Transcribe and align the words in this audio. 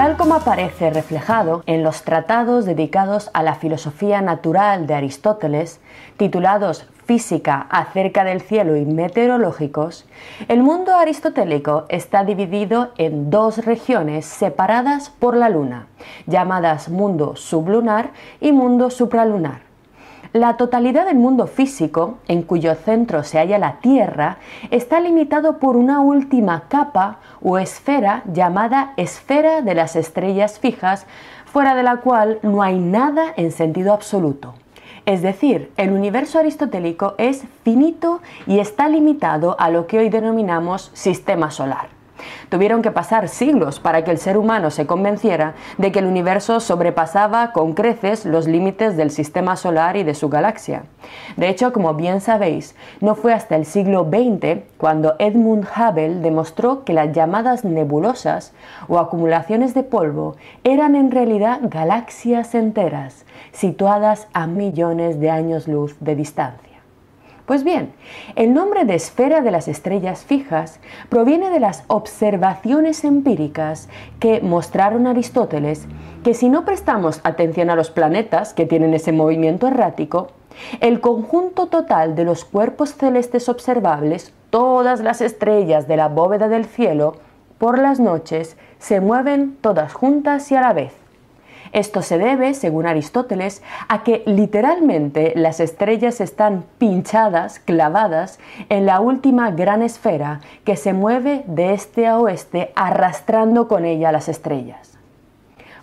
tal 0.00 0.16
como 0.16 0.34
aparece 0.34 0.88
reflejado 0.88 1.62
en 1.66 1.82
los 1.82 2.04
tratados 2.04 2.64
dedicados 2.64 3.28
a 3.34 3.42
la 3.42 3.56
filosofía 3.56 4.22
natural 4.22 4.86
de 4.86 4.94
Aristóteles, 4.94 5.78
titulados 6.16 6.88
Física 7.04 7.66
acerca 7.68 8.24
del 8.24 8.40
cielo 8.40 8.76
y 8.76 8.86
meteorológicos, 8.86 10.06
el 10.48 10.62
mundo 10.62 10.94
aristotélico 10.94 11.84
está 11.90 12.24
dividido 12.24 12.92
en 12.96 13.28
dos 13.28 13.62
regiones 13.66 14.24
separadas 14.24 15.10
por 15.10 15.36
la 15.36 15.50
luna, 15.50 15.86
llamadas 16.26 16.88
mundo 16.88 17.36
sublunar 17.36 18.12
y 18.40 18.52
mundo 18.52 18.88
supralunar. 18.88 19.69
La 20.32 20.56
totalidad 20.56 21.06
del 21.06 21.16
mundo 21.16 21.48
físico, 21.48 22.18
en 22.28 22.42
cuyo 22.42 22.76
centro 22.76 23.24
se 23.24 23.38
halla 23.38 23.58
la 23.58 23.80
Tierra, 23.80 24.36
está 24.70 25.00
limitado 25.00 25.58
por 25.58 25.76
una 25.76 25.98
última 25.98 26.68
capa 26.68 27.18
o 27.42 27.58
esfera 27.58 28.22
llamada 28.32 28.92
esfera 28.96 29.60
de 29.60 29.74
las 29.74 29.96
estrellas 29.96 30.60
fijas, 30.60 31.04
fuera 31.46 31.74
de 31.74 31.82
la 31.82 31.96
cual 31.96 32.38
no 32.42 32.62
hay 32.62 32.78
nada 32.78 33.34
en 33.36 33.50
sentido 33.50 33.92
absoluto. 33.92 34.54
Es 35.04 35.20
decir, 35.20 35.72
el 35.76 35.90
universo 35.90 36.38
aristotélico 36.38 37.16
es 37.18 37.42
finito 37.64 38.20
y 38.46 38.60
está 38.60 38.88
limitado 38.88 39.56
a 39.58 39.68
lo 39.68 39.88
que 39.88 39.98
hoy 39.98 40.10
denominamos 40.10 40.92
sistema 40.94 41.50
solar. 41.50 41.99
Tuvieron 42.48 42.82
que 42.82 42.90
pasar 42.90 43.28
siglos 43.28 43.80
para 43.80 44.04
que 44.04 44.10
el 44.10 44.18
ser 44.18 44.36
humano 44.36 44.70
se 44.70 44.86
convenciera 44.86 45.54
de 45.78 45.92
que 45.92 46.00
el 46.00 46.06
universo 46.06 46.60
sobrepasaba 46.60 47.52
con 47.52 47.74
creces 47.74 48.24
los 48.24 48.46
límites 48.46 48.96
del 48.96 49.10
sistema 49.10 49.56
solar 49.56 49.96
y 49.96 50.02
de 50.02 50.14
su 50.14 50.28
galaxia. 50.28 50.84
De 51.36 51.48
hecho, 51.48 51.72
como 51.72 51.94
bien 51.94 52.20
sabéis, 52.20 52.74
no 53.00 53.14
fue 53.14 53.32
hasta 53.32 53.56
el 53.56 53.64
siglo 53.64 54.08
XX 54.10 54.60
cuando 54.76 55.14
Edmund 55.18 55.66
Hubble 55.76 56.16
demostró 56.16 56.84
que 56.84 56.92
las 56.92 57.12
llamadas 57.12 57.64
nebulosas 57.64 58.52
o 58.88 58.98
acumulaciones 58.98 59.74
de 59.74 59.82
polvo 59.82 60.36
eran 60.64 60.94
en 60.94 61.10
realidad 61.10 61.60
galaxias 61.62 62.54
enteras, 62.54 63.24
situadas 63.52 64.28
a 64.32 64.46
millones 64.46 65.20
de 65.20 65.30
años 65.30 65.68
luz 65.68 65.96
de 66.00 66.16
distancia. 66.16 66.69
Pues 67.50 67.64
bien, 67.64 67.92
el 68.36 68.54
nombre 68.54 68.84
de 68.84 68.94
esfera 68.94 69.40
de 69.40 69.50
las 69.50 69.66
estrellas 69.66 70.24
fijas 70.24 70.78
proviene 71.08 71.50
de 71.50 71.58
las 71.58 71.82
observaciones 71.88 73.02
empíricas 73.02 73.88
que 74.20 74.40
mostraron 74.40 75.08
Aristóteles 75.08 75.88
que 76.22 76.34
si 76.34 76.48
no 76.48 76.64
prestamos 76.64 77.20
atención 77.24 77.68
a 77.68 77.74
los 77.74 77.90
planetas 77.90 78.54
que 78.54 78.66
tienen 78.66 78.94
ese 78.94 79.10
movimiento 79.10 79.66
errático, 79.66 80.28
el 80.78 81.00
conjunto 81.00 81.66
total 81.66 82.14
de 82.14 82.22
los 82.22 82.44
cuerpos 82.44 82.94
celestes 82.94 83.48
observables, 83.48 84.32
todas 84.50 85.00
las 85.00 85.20
estrellas 85.20 85.88
de 85.88 85.96
la 85.96 86.06
bóveda 86.06 86.46
del 86.46 86.66
cielo, 86.66 87.16
por 87.58 87.80
las 87.80 87.98
noches 87.98 88.56
se 88.78 89.00
mueven 89.00 89.56
todas 89.60 89.92
juntas 89.92 90.52
y 90.52 90.54
a 90.54 90.60
la 90.60 90.72
vez. 90.72 90.99
Esto 91.72 92.02
se 92.02 92.18
debe, 92.18 92.54
según 92.54 92.86
Aristóteles, 92.86 93.62
a 93.88 94.02
que 94.02 94.24
literalmente 94.26 95.32
las 95.36 95.60
estrellas 95.60 96.20
están 96.20 96.64
pinchadas, 96.78 97.60
clavadas, 97.60 98.40
en 98.68 98.86
la 98.86 99.00
última 99.00 99.52
gran 99.52 99.82
esfera 99.82 100.40
que 100.64 100.76
se 100.76 100.92
mueve 100.92 101.44
de 101.46 101.72
este 101.72 102.08
a 102.08 102.18
oeste 102.18 102.72
arrastrando 102.74 103.68
con 103.68 103.84
ella 103.84 104.10
las 104.10 104.28
estrellas. 104.28 104.98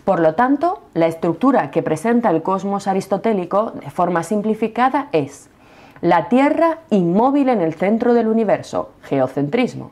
Por 0.03 0.19
lo 0.19 0.35
tanto, 0.35 0.81
la 0.93 1.07
estructura 1.07 1.71
que 1.71 1.83
presenta 1.83 2.29
el 2.29 2.41
cosmos 2.41 2.87
aristotélico 2.87 3.71
de 3.71 3.89
forma 3.89 4.23
simplificada 4.23 5.07
es 5.11 5.49
la 6.01 6.29
Tierra 6.29 6.79
inmóvil 6.89 7.49
en 7.49 7.61
el 7.61 7.73
centro 7.73 8.13
del 8.13 8.27
universo, 8.27 8.91
geocentrismo. 9.03 9.91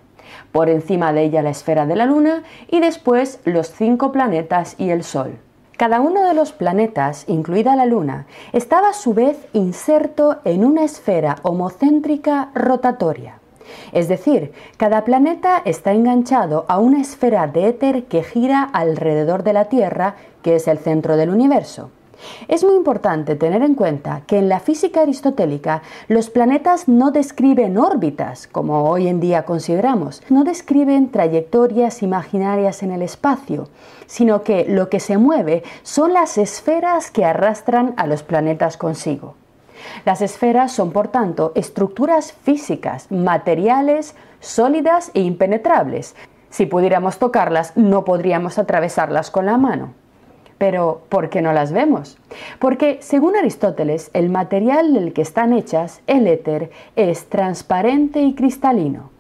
Por 0.52 0.70
encima 0.70 1.14
de 1.14 1.24
ella 1.24 1.42
la 1.42 1.50
esfera 1.50 1.86
de 1.86 1.96
la 1.96 2.06
Luna 2.06 2.44
y 2.70 2.80
después 2.80 3.40
los 3.46 3.72
cinco 3.72 4.12
planetas 4.12 4.76
y 4.78 4.90
el 4.90 5.04
Sol. 5.04 5.38
Cada 5.78 6.00
uno 6.00 6.24
de 6.24 6.34
los 6.34 6.54
planetas, 6.54 7.26
incluida 7.28 7.76
la 7.76 7.86
Luna, 7.86 8.28
estaba 8.54 8.90
a 8.90 8.94
su 8.94 9.14
vez 9.14 9.38
inserto 9.52 10.38
en 10.46 10.64
una 10.64 10.84
esfera 10.84 11.38
homocéntrica 11.42 12.50
rotatoria. 12.56 13.40
Es 13.92 14.08
decir, 14.08 14.54
cada 14.78 15.04
planeta 15.04 15.62
está 15.66 15.92
enganchado 15.92 16.66
a 16.70 16.80
una 16.80 17.02
esfera 17.02 17.48
de 17.48 17.68
éter 17.68 18.06
que 18.06 18.24
gira 18.24 18.64
alrededor 18.64 19.44
de 19.44 19.54
la 19.54 19.66
Tierra, 19.66 20.16
que 20.44 20.56
es 20.56 20.68
el 20.68 20.78
centro 20.78 21.18
del 21.18 21.30
universo. 21.30 21.90
Es 22.48 22.64
muy 22.64 22.76
importante 22.76 23.36
tener 23.36 23.62
en 23.62 23.76
cuenta 23.76 24.22
que 24.28 24.38
en 24.38 24.50
la 24.50 24.60
física 24.60 25.02
aristotélica 25.02 25.82
los 26.08 26.30
planetas 26.30 26.88
no 26.88 27.12
describen 27.12 27.78
órbitas, 27.78 28.48
como 28.48 28.90
hoy 28.90 29.08
en 29.08 29.20
día 29.20 29.44
consideramos, 29.44 30.24
no 30.30 30.44
describen 30.44 31.12
trayectorias 31.12 32.04
imaginarias 32.04 32.84
en 32.84 32.92
el 32.92 33.02
espacio, 33.02 33.68
sino 34.06 34.44
que 34.44 34.66
lo 34.68 34.90
que 34.90 35.00
se 35.00 35.18
mueve 35.18 35.64
son 35.84 36.14
las 36.14 36.38
esferas 36.38 37.12
que 37.12 37.26
arrastran 37.26 37.94
a 37.98 38.08
los 38.08 38.24
planetas 38.24 38.78
consigo. 38.78 39.36
Las 40.06 40.22
esferas 40.22 40.72
son, 40.72 40.92
por 40.92 41.10
tanto, 41.10 41.52
estructuras 41.56 42.34
físicas, 42.34 43.12
materiales, 43.12 44.16
sólidas 44.40 45.12
e 45.14 45.22
impenetrables. 45.22 46.16
Si 46.50 46.66
pudiéramos 46.66 47.20
tocarlas, 47.20 47.76
no 47.76 48.06
podríamos 48.06 48.58
atravesarlas 48.58 49.32
con 49.32 49.46
la 49.46 49.58
mano. 49.58 49.94
Pero, 50.58 51.02
¿por 51.10 51.30
qué 51.30 51.42
no 51.42 51.52
las 51.54 51.72
vemos? 51.72 52.18
Porque, 52.60 52.98
según 53.02 53.36
Aristóteles, 53.36 54.10
el 54.14 54.30
material 54.30 54.94
del 54.94 55.14
que 55.14 55.22
están 55.22 55.54
hechas, 55.54 56.02
el 56.08 56.28
éter, 56.28 56.72
es 56.96 57.26
transparente 57.26 58.22
y 58.22 58.36
cristalino. 58.36 59.15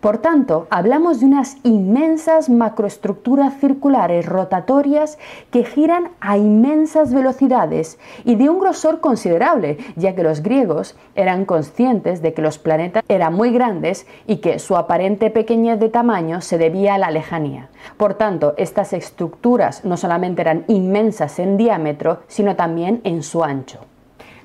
Por 0.00 0.18
tanto, 0.18 0.66
hablamos 0.70 1.20
de 1.20 1.26
unas 1.26 1.56
inmensas 1.62 2.50
macroestructuras 2.50 3.58
circulares 3.58 4.26
rotatorias 4.26 5.18
que 5.50 5.64
giran 5.64 6.10
a 6.20 6.36
inmensas 6.36 7.14
velocidades 7.14 7.98
y 8.24 8.34
de 8.34 8.50
un 8.50 8.58
grosor 8.60 9.00
considerable, 9.00 9.78
ya 9.96 10.14
que 10.14 10.22
los 10.22 10.42
griegos 10.42 10.96
eran 11.14 11.44
conscientes 11.44 12.22
de 12.22 12.34
que 12.34 12.42
los 12.42 12.58
planetas 12.58 13.02
eran 13.08 13.34
muy 13.34 13.52
grandes 13.52 14.06
y 14.26 14.36
que 14.36 14.58
su 14.58 14.76
aparente 14.76 15.30
pequeñez 15.30 15.80
de 15.80 15.88
tamaño 15.88 16.40
se 16.40 16.58
debía 16.58 16.94
a 16.94 16.98
la 16.98 17.10
lejanía. 17.10 17.70
Por 17.96 18.14
tanto, 18.14 18.54
estas 18.58 18.92
estructuras 18.92 19.84
no 19.84 19.96
solamente 19.96 20.42
eran 20.42 20.64
inmensas 20.68 21.38
en 21.38 21.56
diámetro, 21.56 22.20
sino 22.26 22.56
también 22.56 23.00
en 23.04 23.22
su 23.22 23.44
ancho. 23.44 23.80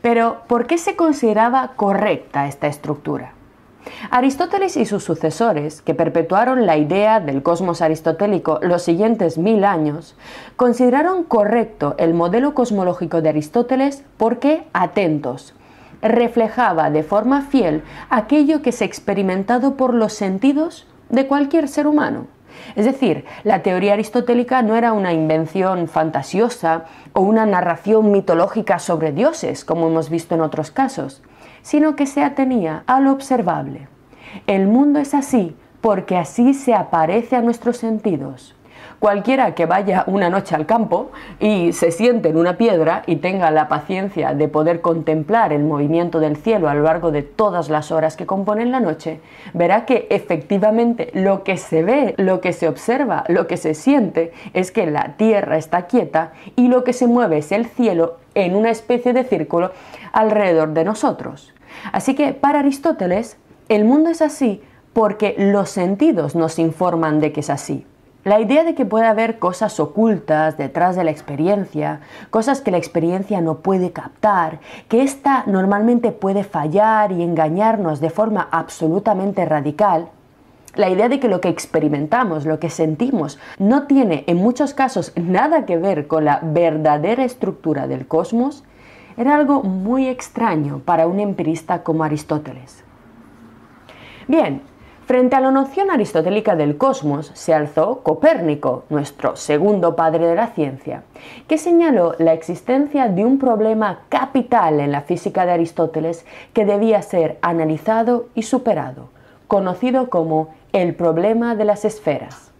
Pero, 0.01 0.37
¿por 0.47 0.65
qué 0.65 0.77
se 0.77 0.95
consideraba 0.95 1.73
correcta 1.75 2.47
esta 2.47 2.67
estructura? 2.67 3.33
Aristóteles 4.09 4.77
y 4.77 4.85
sus 4.85 5.03
sucesores, 5.03 5.81
que 5.81 5.93
perpetuaron 5.93 6.65
la 6.65 6.77
idea 6.77 7.19
del 7.19 7.43
cosmos 7.43 7.81
aristotélico 7.81 8.59
los 8.61 8.83
siguientes 8.83 9.37
mil 9.37 9.63
años, 9.63 10.15
consideraron 10.55 11.23
correcto 11.23 11.95
el 11.97 12.13
modelo 12.13 12.53
cosmológico 12.53 13.21
de 13.21 13.29
Aristóteles 13.29 14.03
porque, 14.17 14.63
atentos, 14.73 15.53
reflejaba 16.01 16.89
de 16.89 17.03
forma 17.03 17.41
fiel 17.41 17.83
aquello 18.09 18.61
que 18.61 18.71
es 18.71 18.81
experimentado 18.81 19.75
por 19.75 19.93
los 19.93 20.13
sentidos 20.13 20.87
de 21.09 21.27
cualquier 21.27 21.67
ser 21.67 21.87
humano. 21.87 22.27
Es 22.75 22.85
decir, 22.85 23.25
la 23.43 23.63
teoría 23.63 23.93
aristotélica 23.93 24.61
no 24.61 24.75
era 24.75 24.93
una 24.93 25.13
invención 25.13 25.87
fantasiosa 25.87 26.85
o 27.13 27.21
una 27.21 27.45
narración 27.45 28.11
mitológica 28.11 28.79
sobre 28.79 29.11
dioses, 29.11 29.65
como 29.65 29.87
hemos 29.87 30.09
visto 30.09 30.35
en 30.35 30.41
otros 30.41 30.71
casos 30.71 31.21
sino 31.61 31.95
que 31.95 32.05
se 32.05 32.23
atenía 32.23 32.83
a 32.87 32.99
lo 32.99 33.11
observable. 33.11 33.87
El 34.47 34.67
mundo 34.67 34.99
es 34.99 35.13
así 35.13 35.55
porque 35.81 36.17
así 36.17 36.53
se 36.53 36.73
aparece 36.73 37.35
a 37.35 37.41
nuestros 37.41 37.77
sentidos. 37.77 38.55
Cualquiera 39.01 39.55
que 39.55 39.65
vaya 39.65 40.03
una 40.05 40.29
noche 40.29 40.53
al 40.53 40.67
campo 40.67 41.09
y 41.39 41.73
se 41.73 41.89
siente 41.89 42.29
en 42.29 42.37
una 42.37 42.55
piedra 42.55 43.01
y 43.07 43.15
tenga 43.15 43.49
la 43.49 43.67
paciencia 43.67 44.35
de 44.35 44.47
poder 44.47 44.79
contemplar 44.79 45.51
el 45.53 45.63
movimiento 45.63 46.19
del 46.19 46.37
cielo 46.37 46.69
a 46.69 46.75
lo 46.75 46.83
largo 46.83 47.09
de 47.09 47.23
todas 47.23 47.69
las 47.69 47.91
horas 47.91 48.15
que 48.15 48.27
componen 48.27 48.71
la 48.71 48.79
noche, 48.79 49.19
verá 49.55 49.87
que 49.87 50.05
efectivamente 50.11 51.09
lo 51.15 51.43
que 51.43 51.57
se 51.57 51.81
ve, 51.81 52.13
lo 52.17 52.41
que 52.41 52.53
se 52.53 52.67
observa, 52.67 53.23
lo 53.27 53.47
que 53.47 53.57
se 53.57 53.73
siente 53.73 54.33
es 54.53 54.71
que 54.71 54.85
la 54.85 55.15
tierra 55.17 55.57
está 55.57 55.87
quieta 55.87 56.33
y 56.55 56.67
lo 56.67 56.83
que 56.83 56.93
se 56.93 57.07
mueve 57.07 57.39
es 57.39 57.51
el 57.51 57.65
cielo 57.65 58.17
en 58.35 58.55
una 58.55 58.69
especie 58.69 59.13
de 59.13 59.23
círculo 59.23 59.71
alrededor 60.11 60.73
de 60.73 60.83
nosotros. 60.83 61.55
Así 61.91 62.13
que 62.13 62.33
para 62.33 62.59
Aristóteles, 62.59 63.37
el 63.67 63.83
mundo 63.83 64.11
es 64.11 64.21
así 64.21 64.61
porque 64.93 65.33
los 65.39 65.71
sentidos 65.71 66.35
nos 66.35 66.59
informan 66.59 67.19
de 67.19 67.31
que 67.31 67.39
es 67.39 67.49
así. 67.49 67.87
La 68.23 68.39
idea 68.39 68.63
de 68.63 68.75
que 68.75 68.85
puede 68.85 69.07
haber 69.07 69.39
cosas 69.39 69.79
ocultas 69.79 70.55
detrás 70.55 70.95
de 70.95 71.03
la 71.03 71.09
experiencia, 71.09 72.01
cosas 72.29 72.61
que 72.61 72.69
la 72.69 72.77
experiencia 72.77 73.41
no 73.41 73.59
puede 73.59 73.91
captar, 73.91 74.59
que 74.89 75.01
ésta 75.01 75.43
normalmente 75.47 76.11
puede 76.11 76.43
fallar 76.43 77.11
y 77.11 77.23
engañarnos 77.23 77.99
de 77.99 78.11
forma 78.11 78.47
absolutamente 78.51 79.43
radical, 79.45 80.09
la 80.75 80.89
idea 80.89 81.09
de 81.09 81.19
que 81.19 81.27
lo 81.27 81.41
que 81.41 81.49
experimentamos, 81.49 82.45
lo 82.45 82.59
que 82.59 82.69
sentimos, 82.69 83.39
no 83.57 83.87
tiene 83.87 84.23
en 84.27 84.37
muchos 84.37 84.75
casos 84.75 85.13
nada 85.15 85.65
que 85.65 85.77
ver 85.77 86.05
con 86.05 86.23
la 86.23 86.39
verdadera 86.43 87.25
estructura 87.25 87.87
del 87.87 88.07
cosmos, 88.07 88.63
era 89.17 89.35
algo 89.35 89.63
muy 89.63 90.07
extraño 90.07 90.79
para 90.85 91.07
un 91.07 91.19
empirista 91.19 91.81
como 91.81 92.03
Aristóteles. 92.03 92.83
Bien, 94.27 94.61
Frente 95.05 95.35
a 95.35 95.41
la 95.41 95.51
noción 95.51 95.89
aristotélica 95.89 96.55
del 96.55 96.77
cosmos 96.77 97.31
se 97.33 97.53
alzó 97.53 98.01
Copérnico, 98.01 98.83
nuestro 98.89 99.35
segundo 99.35 99.95
padre 99.95 100.27
de 100.27 100.35
la 100.35 100.47
ciencia, 100.47 101.03
que 101.47 101.57
señaló 101.57 102.13
la 102.19 102.33
existencia 102.33 103.07
de 103.07 103.25
un 103.25 103.39
problema 103.39 104.01
capital 104.09 104.79
en 104.79 104.91
la 104.91 105.01
física 105.01 105.45
de 105.45 105.53
Aristóteles 105.53 106.25
que 106.53 106.65
debía 106.65 107.01
ser 107.01 107.39
analizado 107.41 108.27
y 108.35 108.43
superado, 108.43 109.09
conocido 109.47 110.09
como 110.09 110.49
el 110.71 110.93
problema 110.93 111.55
de 111.55 111.65
las 111.65 111.83
esferas. 111.83 112.51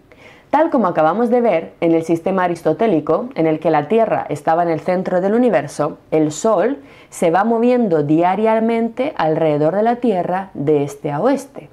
Tal 0.50 0.70
como 0.70 0.88
acabamos 0.88 1.30
de 1.30 1.40
ver 1.40 1.74
en 1.80 1.94
el 1.94 2.04
sistema 2.04 2.44
aristotélico, 2.44 3.30
en 3.36 3.48
el 3.48 3.60
que 3.60 3.72
la 3.72 3.88
Tierra 3.88 4.26
estaba 4.28 4.64
en 4.64 4.70
el 4.70 4.82
centro 4.82 5.22
del 5.22 5.36
universo, 5.36 6.00
el 6.10 6.34
Sol 6.34 6.80
se 7.10 7.32
va 7.32 7.46
moviendo 7.46 8.04
diariamente 8.04 9.14
alrededor 9.16 9.76
de 9.76 9.84
la 9.84 9.98
Tierra 9.98 10.50
de 10.54 10.84
este 10.84 11.12
a 11.12 11.22
oeste. 11.22 11.70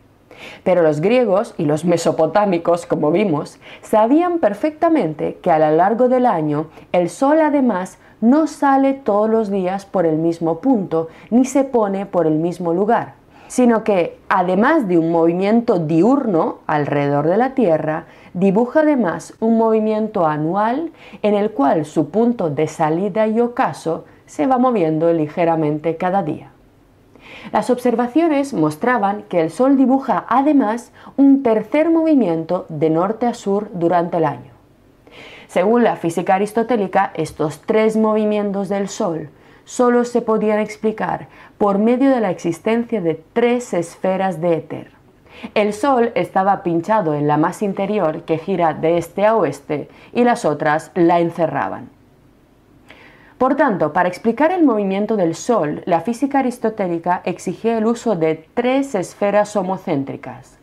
Pero 0.65 0.83
los 0.83 1.01
griegos 1.01 1.55
y 1.59 1.65
los 1.65 1.85
mesopotámicos, 1.85 2.87
como 2.87 3.11
vimos, 3.11 3.59
sabían 3.83 4.39
perfectamente 4.39 5.39
que 5.43 5.51
a 5.51 5.59
lo 5.59 5.77
largo 5.77 6.09
del 6.09 6.27
año 6.27 6.67
el 6.93 7.09
Sol 7.09 7.41
además 7.41 7.99
no 8.21 8.47
sale 8.47 8.95
todos 8.95 9.31
los 9.31 9.51
días 9.51 9.87
por 9.87 10.07
el 10.07 10.17
mismo 10.17 10.59
punto 10.59 11.09
ni 11.31 11.45
se 11.45 11.65
pone 11.65 12.07
por 12.07 12.27
el 12.27 12.35
mismo 12.35 12.75
lugar, 12.75 13.15
sino 13.47 13.85
que 13.85 14.19
además 14.29 14.89
de 14.89 14.99
un 14.99 15.13
movimiento 15.13 15.79
diurno 15.79 16.59
alrededor 16.67 17.29
de 17.29 17.37
la 17.37 17.55
Tierra, 17.55 18.07
dibuja 18.35 18.81
además 18.81 19.35
un 19.41 19.57
movimiento 19.57 20.27
anual 20.27 20.91
en 21.23 21.35
el 21.35 21.53
cual 21.53 21.85
su 21.85 22.11
punto 22.11 22.51
de 22.51 22.67
salida 22.67 23.27
y 23.27 23.41
ocaso 23.41 24.05
se 24.27 24.47
va 24.47 24.59
moviendo 24.59 25.13
ligeramente 25.13 25.97
cada 25.97 26.23
día. 26.23 26.51
Las 27.53 27.71
observaciones 27.71 28.53
mostraban 28.53 29.23
que 29.23 29.41
el 29.41 29.51
Sol 29.51 29.77
dibuja 29.77 30.25
además 30.29 30.93
un 31.17 31.43
tercer 31.43 31.91
movimiento 31.91 32.67
de 32.69 32.91
norte 32.91 33.27
a 33.27 33.35
sur 33.35 33.71
durante 33.73 34.19
el 34.19 34.25
año. 34.25 34.53
Según 35.47 35.83
la 35.83 35.97
física 35.97 36.35
aristotélica, 36.35 37.11
estos 37.15 37.63
tres 37.63 37.97
movimientos 37.97 38.69
del 38.69 38.89
Sol 38.89 39.31
solo 39.65 40.05
se 40.05 40.23
podían 40.23 40.59
explicar 40.59 41.29
por 41.59 41.79
medio 41.79 42.11
de 42.11 42.21
la 42.21 42.31
existencia 42.31 43.01
de 43.01 43.23
tres 43.33 43.75
esferas 43.75 44.41
de 44.41 44.55
éter. 44.57 44.91
El 45.55 45.73
Sol 45.73 46.13
estaba 46.15 46.63
pinchado 46.63 47.15
en 47.15 47.29
la 47.29 47.37
más 47.37 47.63
interior 47.63 48.23
que 48.23 48.39
gira 48.39 48.75
de 48.75 48.99
este 48.99 49.25
a 49.25 49.37
oeste 49.37 49.89
y 50.13 50.25
las 50.25 50.45
otras 50.45 50.91
la 50.95 51.21
encerraban. 51.21 51.98
Por 53.39 53.55
tanto, 53.55 53.93
para 53.93 54.09
explicar 54.09 54.51
el 54.51 54.65
movimiento 54.65 55.17
del 55.17 55.37
Sol, 55.37 55.83
la 55.87 56.01
física 56.01 56.41
aristotélica 56.41 57.23
exigía 57.25 57.79
el 57.79 57.87
uso 57.87 58.17
de 58.17 58.49
tres 58.53 58.97
esferas 58.97 59.55
homocéntricas. 59.55 60.59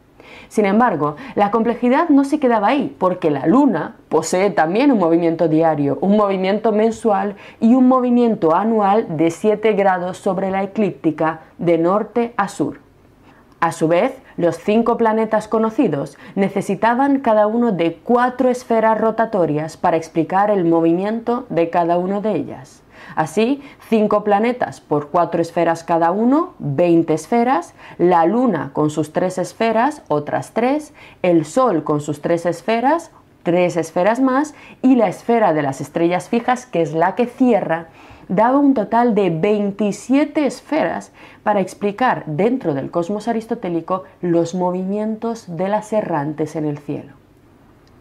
Sin 0.49 0.65
embargo, 0.65 1.15
la 1.35 1.51
complejidad 1.51 2.09
no 2.09 2.25
se 2.25 2.37
quedaba 2.37 2.67
ahí, 2.67 2.93
porque 2.99 3.31
la 3.31 3.47
Luna 3.47 3.95
posee 4.09 4.49
también 4.49 4.91
un 4.91 4.99
movimiento 4.99 5.47
diario, 5.47 5.97
un 6.01 6.17
movimiento 6.17 6.73
mensual 6.73 7.37
y 7.61 7.75
un 7.75 7.87
movimiento 7.87 8.53
anual 8.53 9.05
de 9.15 9.31
7 9.31 9.71
grados 9.71 10.17
sobre 10.17 10.51
la 10.51 10.61
eclíptica 10.63 11.39
de 11.57 11.77
norte 11.77 12.33
a 12.35 12.49
sur. 12.49 12.79
A 13.61 13.71
su 13.71 13.87
vez, 13.87 14.11
los 14.37 14.57
cinco 14.57 14.97
planetas 14.97 15.47
conocidos 15.47 16.17
necesitaban 16.35 17.19
cada 17.19 17.47
uno 17.47 17.71
de 17.71 17.95
cuatro 17.95 18.49
esferas 18.49 18.99
rotatorias 18.99 19.77
para 19.77 19.97
explicar 19.97 20.51
el 20.51 20.65
movimiento 20.65 21.45
de 21.49 21.69
cada 21.69 21.97
una 21.97 22.21
de 22.21 22.35
ellas. 22.35 22.83
Así, 23.15 23.61
cinco 23.87 24.23
planetas 24.23 24.81
por 24.81 25.09
cuatro 25.09 25.41
esferas 25.41 25.83
cada 25.83 26.11
uno, 26.11 26.53
20 26.59 27.13
esferas, 27.13 27.73
la 27.97 28.25
Luna 28.25 28.71
con 28.73 28.89
sus 28.89 29.13
tres 29.13 29.37
esferas, 29.37 30.01
otras 30.07 30.51
tres, 30.51 30.93
el 31.21 31.45
Sol 31.45 31.83
con 31.83 32.01
sus 32.01 32.21
tres 32.21 32.45
esferas, 32.45 33.11
tres 33.43 33.77
esferas 33.77 34.19
más, 34.19 34.53
y 34.81 34.95
la 34.95 35.07
esfera 35.07 35.53
de 35.53 35.61
las 35.61 35.79
estrellas 35.79 36.29
fijas, 36.29 36.65
que 36.65 36.81
es 36.81 36.93
la 36.93 37.15
que 37.15 37.27
cierra 37.27 37.87
daba 38.27 38.59
un 38.59 38.73
total 38.73 39.15
de 39.15 39.29
27 39.29 40.45
esferas 40.45 41.11
para 41.43 41.59
explicar 41.59 42.23
dentro 42.25 42.73
del 42.73 42.91
cosmos 42.91 43.27
aristotélico 43.27 44.03
los 44.21 44.55
movimientos 44.55 45.45
de 45.47 45.67
las 45.67 45.93
errantes 45.93 46.55
en 46.55 46.65
el 46.65 46.77
cielo. 46.79 47.13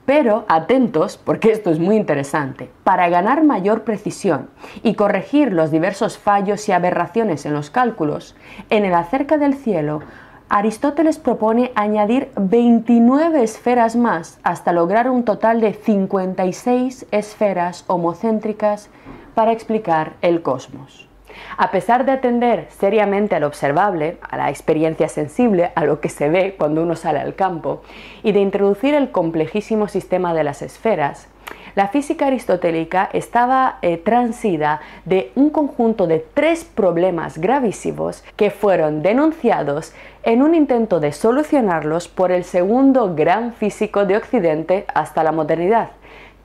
Pero 0.07 0.45
atentos, 0.49 1.17
porque 1.17 1.51
esto 1.51 1.71
es 1.71 1.79
muy 1.79 1.97
interesante, 1.97 2.71
para 2.85 3.09
ganar 3.09 3.43
mayor 3.43 3.85
precisión 3.85 4.51
y 4.83 4.95
corregir 4.95 5.53
los 5.53 5.71
diversos 5.71 6.19
fallos 6.19 6.69
y 6.69 6.73
aberraciones 6.73 7.47
en 7.47 7.55
los 7.55 7.71
cálculos, 7.71 8.37
en 8.69 8.85
el 8.85 8.95
acerca 8.95 9.39
del 9.39 9.55
cielo, 9.55 10.03
Aristóteles 10.51 11.19
propone 11.19 11.73
añadir 11.75 12.31
29 12.37 13.43
esferas 13.43 13.97
más 13.97 14.39
hasta 14.43 14.73
lograr 14.73 15.09
un 15.11 15.25
total 15.25 15.61
de 15.63 15.73
56 15.73 17.07
esferas 17.11 17.85
homocéntricas 17.87 18.91
para 19.35 19.53
explicar 19.53 20.15
el 20.23 20.43
cosmos. 20.43 21.09
A 21.57 21.71
pesar 21.71 22.05
de 22.05 22.13
atender 22.13 22.67
seriamente 22.71 23.35
al 23.35 23.45
observable, 23.45 24.19
a 24.23 24.37
la 24.37 24.51
experiencia 24.51 25.09
sensible, 25.09 25.73
a 25.75 25.85
lo 25.85 26.01
que 26.01 26.09
se 26.09 26.29
ve 26.29 26.55
cuando 26.57 26.83
uno 26.83 26.97
sale 26.97 27.19
al 27.19 27.35
campo, 27.35 27.83
y 28.23 28.33
de 28.33 28.41
introducir 28.41 28.95
el 28.95 29.11
complejísimo 29.11 29.89
sistema 29.89 30.35
de 30.35 30.45
las 30.45 30.63
esferas, 30.63 31.29
la 31.75 31.89
física 31.89 32.29
aristotélica 32.29 33.11
estaba 33.13 33.79
eh, 33.83 33.97
transida 33.97 34.81
de 35.05 35.33
un 35.35 35.51
conjunto 35.51 36.07
de 36.07 36.25
tres 36.33 36.65
problemas 36.65 37.39
gravísimos 37.39 38.23
que 38.37 38.51
fueron 38.51 39.03
denunciados 39.03 39.93
en 40.23 40.43
un 40.43 40.55
intento 40.55 41.01
de 41.01 41.13
solucionarlos 41.13 42.07
por 42.07 42.31
el 42.31 42.45
segundo 42.45 43.15
gran 43.17 43.53
físico 43.53 44.07
de 44.07 44.17
Occidente 44.17 44.87
hasta 44.95 45.25
la 45.25 45.33
modernidad, 45.33 45.91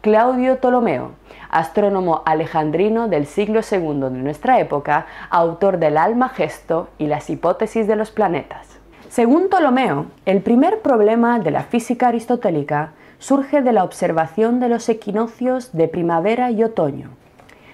Claudio 0.02 0.60
Ptolomeo, 0.60 1.12
astrónomo 1.50 2.22
alejandrino 2.26 3.10
del 3.10 3.26
siglo 3.26 3.60
II 3.70 4.00
de 4.00 4.12
nuestra 4.12 4.62
época, 4.62 5.08
autor 5.30 5.78
del 5.78 5.98
Almagesto 5.98 6.88
y 6.98 7.08
las 7.08 7.30
hipótesis 7.30 7.86
de 7.86 7.98
los 7.98 8.10
planetas. 8.10 8.80
Según 9.10 9.50
Ptolomeo, 9.50 10.06
el 10.26 10.42
primer 10.42 10.82
problema 10.82 11.40
de 11.40 11.52
la 11.52 11.64
física 11.64 12.08
aristotélica 12.08 12.94
surge 13.18 13.62
de 13.62 13.74
la 13.74 13.84
observación 13.84 14.62
de 14.62 14.70
los 14.70 14.88
equinoccios 14.88 15.74
de 15.74 15.90
primavera 15.90 16.50
y 16.50 16.64
otoño, 16.64 17.10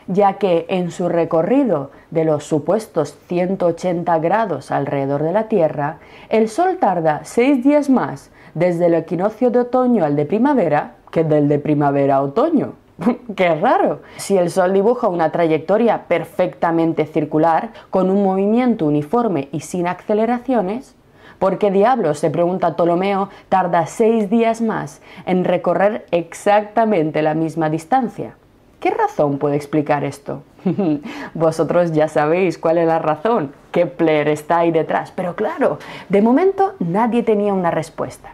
ya 0.07 0.39
que 0.39 0.65
en 0.69 0.89
su 0.89 1.09
recorrido 1.09 1.91
de 2.09 2.25
los 2.25 2.43
supuestos 2.43 3.19
180 3.27 4.17
grados 4.17 4.71
alrededor 4.71 5.21
de 5.21 5.31
la 5.31 5.47
Tierra, 5.47 5.99
el 6.29 6.49
Sol 6.49 6.77
tarda 6.79 7.21
seis 7.23 7.63
días 7.63 7.87
más 7.87 8.31
desde 8.55 8.87
el 8.87 8.95
equinoccio 8.95 9.51
de 9.51 9.59
otoño 9.59 10.03
al 10.03 10.15
de 10.15 10.25
primavera 10.25 10.95
que 11.15 11.23
del 11.23 11.47
de 11.47 11.59
primavera 11.59 12.17
a 12.17 12.21
otoño. 12.21 12.73
¡Qué 13.37 13.55
raro! 13.55 14.01
Si 14.17 14.37
el 14.37 14.51
Sol 14.51 14.73
dibuja 14.73 15.07
una 15.07 15.31
trayectoria 15.31 16.09
perfectamente 16.09 17.05
circular, 17.05 17.69
con 17.89 18.09
un 18.09 18.21
movimiento 18.21 18.85
uniforme 18.85 19.47
y 19.53 19.61
sin 19.61 19.87
aceleraciones, 19.87 20.93
¿por 21.39 21.57
qué 21.57 21.71
diablos, 21.71 22.19
se 22.19 22.31
pregunta 22.31 22.75
Ptolomeo, 22.75 23.29
tarda 23.47 23.85
seis 23.85 24.29
días 24.29 24.59
más 24.59 25.01
en 25.25 25.45
recorrer 25.45 26.05
exactamente 26.11 27.21
la 27.21 27.33
misma 27.33 27.69
distancia? 27.69 28.35
¿Qué 28.81 28.89
razón 28.89 29.37
puede 29.37 29.55
explicar 29.55 30.03
esto? 30.03 30.43
Vosotros 31.33 31.93
ya 31.93 32.09
sabéis 32.09 32.57
cuál 32.57 32.77
es 32.77 32.87
la 32.87 32.99
razón. 32.99 33.53
Kepler 33.71 34.27
está 34.27 34.59
ahí 34.59 34.71
detrás. 34.71 35.13
Pero 35.15 35.33
claro, 35.33 35.79
de 36.09 36.21
momento 36.21 36.73
nadie 36.79 37.23
tenía 37.23 37.53
una 37.53 37.71
respuesta. 37.71 38.33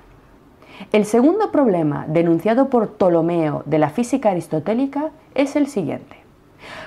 El 0.91 1.05
segundo 1.05 1.51
problema 1.51 2.05
denunciado 2.07 2.69
por 2.69 2.89
Ptolomeo 2.89 3.63
de 3.65 3.79
la 3.79 3.89
física 3.89 4.31
aristotélica 4.31 5.11
es 5.35 5.55
el 5.55 5.67
siguiente. 5.67 6.17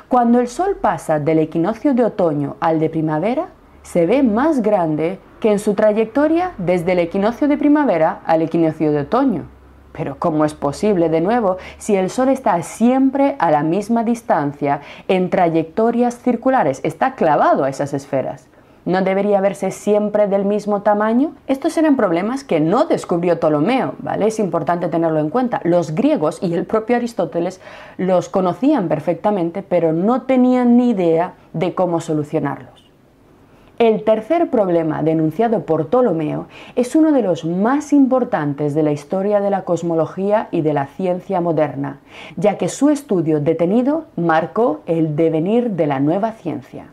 Cuando 0.08 0.40
el 0.40 0.48
Sol 0.48 0.76
pasa 0.80 1.18
del 1.18 1.38
equinoccio 1.38 1.94
de 1.94 2.04
otoño 2.04 2.56
al 2.60 2.80
de 2.80 2.90
primavera, 2.90 3.48
se 3.82 4.06
ve 4.06 4.22
más 4.22 4.62
grande 4.62 5.18
que 5.40 5.52
en 5.52 5.58
su 5.58 5.74
trayectoria 5.74 6.52
desde 6.58 6.92
el 6.92 6.98
equinoccio 6.98 7.48
de 7.48 7.58
primavera 7.58 8.20
al 8.26 8.42
equinoccio 8.42 8.92
de 8.92 9.00
otoño. 9.00 9.44
Pero 9.92 10.16
¿cómo 10.18 10.44
es 10.44 10.54
posible 10.54 11.08
de 11.08 11.20
nuevo 11.20 11.58
si 11.78 11.94
el 11.94 12.10
Sol 12.10 12.28
está 12.28 12.60
siempre 12.62 13.36
a 13.38 13.50
la 13.50 13.62
misma 13.62 14.02
distancia 14.02 14.80
en 15.06 15.30
trayectorias 15.30 16.18
circulares? 16.18 16.80
Está 16.82 17.14
clavado 17.14 17.64
a 17.64 17.68
esas 17.68 17.94
esferas. 17.94 18.48
¿No 18.86 19.00
debería 19.00 19.40
verse 19.40 19.70
siempre 19.70 20.28
del 20.28 20.44
mismo 20.44 20.82
tamaño? 20.82 21.32
Estos 21.46 21.78
eran 21.78 21.96
problemas 21.96 22.44
que 22.44 22.60
no 22.60 22.84
descubrió 22.84 23.38
Ptolomeo, 23.38 23.94
¿vale? 23.98 24.26
Es 24.26 24.38
importante 24.38 24.88
tenerlo 24.88 25.20
en 25.20 25.30
cuenta. 25.30 25.62
Los 25.64 25.94
griegos 25.94 26.38
y 26.42 26.52
el 26.52 26.66
propio 26.66 26.96
Aristóteles 26.96 27.62
los 27.96 28.28
conocían 28.28 28.88
perfectamente, 28.88 29.62
pero 29.62 29.94
no 29.94 30.22
tenían 30.22 30.76
ni 30.76 30.90
idea 30.90 31.32
de 31.54 31.74
cómo 31.74 32.00
solucionarlos. 32.00 32.84
El 33.78 34.04
tercer 34.04 34.50
problema 34.50 35.02
denunciado 35.02 35.64
por 35.64 35.86
Ptolomeo 35.86 36.46
es 36.76 36.94
uno 36.94 37.10
de 37.10 37.22
los 37.22 37.46
más 37.46 37.92
importantes 37.92 38.74
de 38.74 38.82
la 38.82 38.92
historia 38.92 39.40
de 39.40 39.50
la 39.50 39.62
cosmología 39.62 40.48
y 40.50 40.60
de 40.60 40.74
la 40.74 40.86
ciencia 40.86 41.40
moderna, 41.40 42.00
ya 42.36 42.58
que 42.58 42.68
su 42.68 42.90
estudio 42.90 43.40
detenido 43.40 44.04
marcó 44.14 44.82
el 44.84 45.16
devenir 45.16 45.70
de 45.70 45.86
la 45.86 46.00
nueva 46.00 46.32
ciencia. 46.32 46.88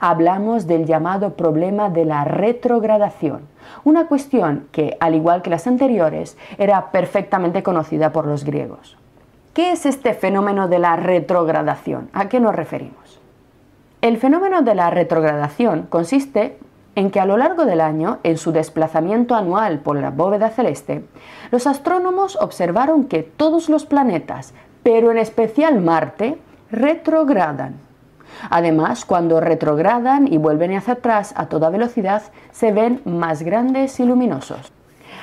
Hablamos 0.00 0.66
del 0.66 0.86
llamado 0.86 1.34
problema 1.34 1.90
de 1.90 2.04
la 2.04 2.24
retrogradación, 2.24 3.42
una 3.84 4.06
cuestión 4.06 4.68
que, 4.72 4.96
al 5.00 5.14
igual 5.14 5.42
que 5.42 5.50
las 5.50 5.66
anteriores, 5.66 6.36
era 6.58 6.90
perfectamente 6.90 7.62
conocida 7.62 8.12
por 8.12 8.26
los 8.26 8.44
griegos. 8.44 8.96
¿Qué 9.54 9.72
es 9.72 9.86
este 9.86 10.12
fenómeno 10.12 10.68
de 10.68 10.78
la 10.78 10.96
retrogradación? 10.96 12.10
¿A 12.12 12.28
qué 12.28 12.40
nos 12.40 12.54
referimos? 12.54 13.20
El 14.02 14.18
fenómeno 14.18 14.62
de 14.62 14.74
la 14.74 14.90
retrogradación 14.90 15.86
consiste 15.88 16.58
en 16.94 17.10
que 17.10 17.20
a 17.20 17.26
lo 17.26 17.36
largo 17.36 17.64
del 17.64 17.80
año, 17.80 18.18
en 18.22 18.38
su 18.38 18.52
desplazamiento 18.52 19.34
anual 19.34 19.80
por 19.80 19.96
la 19.96 20.10
bóveda 20.10 20.50
celeste, 20.50 21.04
los 21.50 21.66
astrónomos 21.66 22.36
observaron 22.40 23.04
que 23.04 23.22
todos 23.22 23.68
los 23.68 23.84
planetas, 23.84 24.54
pero 24.82 25.10
en 25.10 25.18
especial 25.18 25.80
Marte, 25.80 26.38
retrogradan. 26.70 27.85
Además, 28.50 29.04
cuando 29.04 29.40
retrogradan 29.40 30.32
y 30.32 30.38
vuelven 30.38 30.74
hacia 30.74 30.94
atrás 30.94 31.32
a 31.36 31.46
toda 31.46 31.70
velocidad, 31.70 32.22
se 32.52 32.72
ven 32.72 33.00
más 33.04 33.42
grandes 33.42 33.98
y 34.00 34.04
luminosos. 34.04 34.72